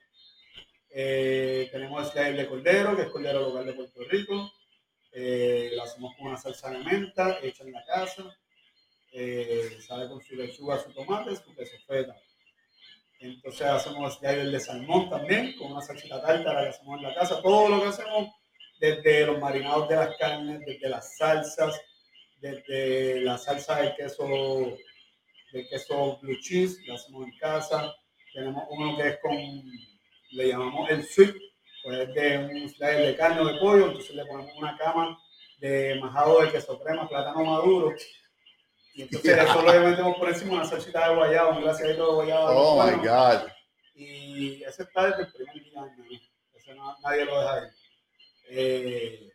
[0.90, 4.52] Eh, tenemos sliders de cordero, que es cordero local de Puerto Rico
[5.12, 8.24] eh, la hacemos con una salsa de menta hecha en la casa.
[9.14, 12.16] eh, sale con su lechuga, su tomate, su queso feta.
[13.22, 17.40] Entonces hacemos slider de salmón también, con una salsita tártara que hacemos en la casa.
[17.40, 18.28] Todo lo que hacemos,
[18.80, 21.80] desde los marinados de las carnes, desde las salsas,
[22.40, 24.26] desde la salsa de queso,
[25.52, 27.94] de queso blue cheese, la hacemos en casa.
[28.34, 29.32] Tenemos uno que es con,
[30.32, 31.36] le llamamos el sweet,
[31.84, 35.16] pues de un slider de carne o de pollo, entonces le ponemos una cama
[35.58, 37.94] de majado de queso crema, plátano maduro.
[38.94, 42.50] Y entonces eso lo metemos por encima una salsita de guayaba, un glaseadito de guayaba.
[42.50, 43.48] Oh my God.
[43.94, 46.04] Y ese está desde el primer día, ¿no?
[46.54, 47.68] Ese no, nadie lo deja ahí.
[48.50, 49.32] Eh,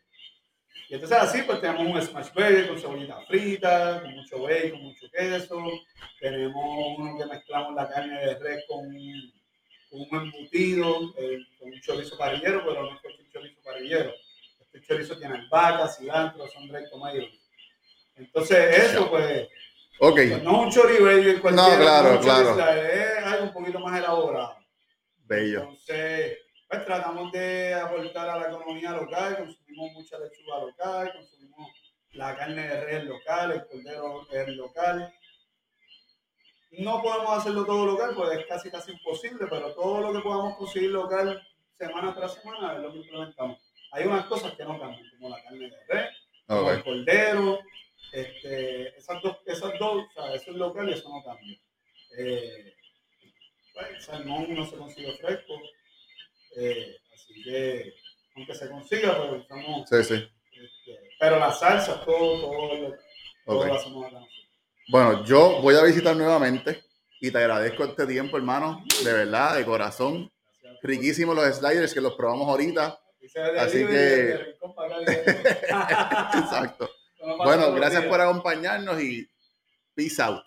[0.89, 5.09] y entonces así pues tenemos un smash burger con cebollita frita, con mucho bacon, mucho
[5.11, 5.63] queso.
[6.19, 8.85] Tenemos uno que mezclamos la carne de res con,
[9.89, 14.13] con un embutido, eh, con un chorizo parrillero, pero no es un chorizo parrillero.
[14.61, 17.46] Este chorizo tiene albahaca, cilantro, son red tomatoes.
[18.17, 19.47] Entonces eso pues,
[19.99, 20.15] Ok.
[20.15, 22.59] pues, no un chori burger cualquiera, No, claro, claro.
[22.83, 24.57] es algo un poquito más elaborado.
[25.25, 25.61] Bello.
[25.63, 26.37] Entonces,
[26.69, 31.71] pues tratamos de aportar a la economía local, consumimos mucha lechuga local, consumimos
[32.11, 35.13] la carne de res local, el cordero es local.
[36.71, 40.57] No podemos hacerlo todo local, pues es casi casi imposible, pero todo lo que podamos
[40.57, 41.41] conseguir local
[41.77, 43.59] semana tras semana es lo que implementamos.
[43.91, 46.09] Hay unas cosas que no cambian, como la carne de res,
[46.45, 47.59] como el cordero,
[48.11, 51.57] este, esas dos, esas dos, o sea, eso es local y eso no cambia.
[52.17, 52.73] Eh,
[53.73, 55.53] pues, el salmón no se consigue fresco,
[56.55, 57.93] eh, así que
[58.35, 60.13] aunque se consiga, pues usamos, Sí, sí.
[60.53, 62.95] este, pero las salsas, todo, todo, lo,
[63.45, 64.19] todo lo hacemos acá.
[64.89, 66.83] Bueno, yo voy a visitar nuevamente
[67.19, 70.31] y te agradezco este tiempo, hermano, de verdad, de corazón.
[70.83, 72.99] Riquísimos los sliders que los probamos ahorita.
[73.59, 74.55] Así que-
[76.37, 76.89] Exacto.
[77.35, 79.29] Bueno, gracias por acompañarnos y
[79.93, 80.43] peace out.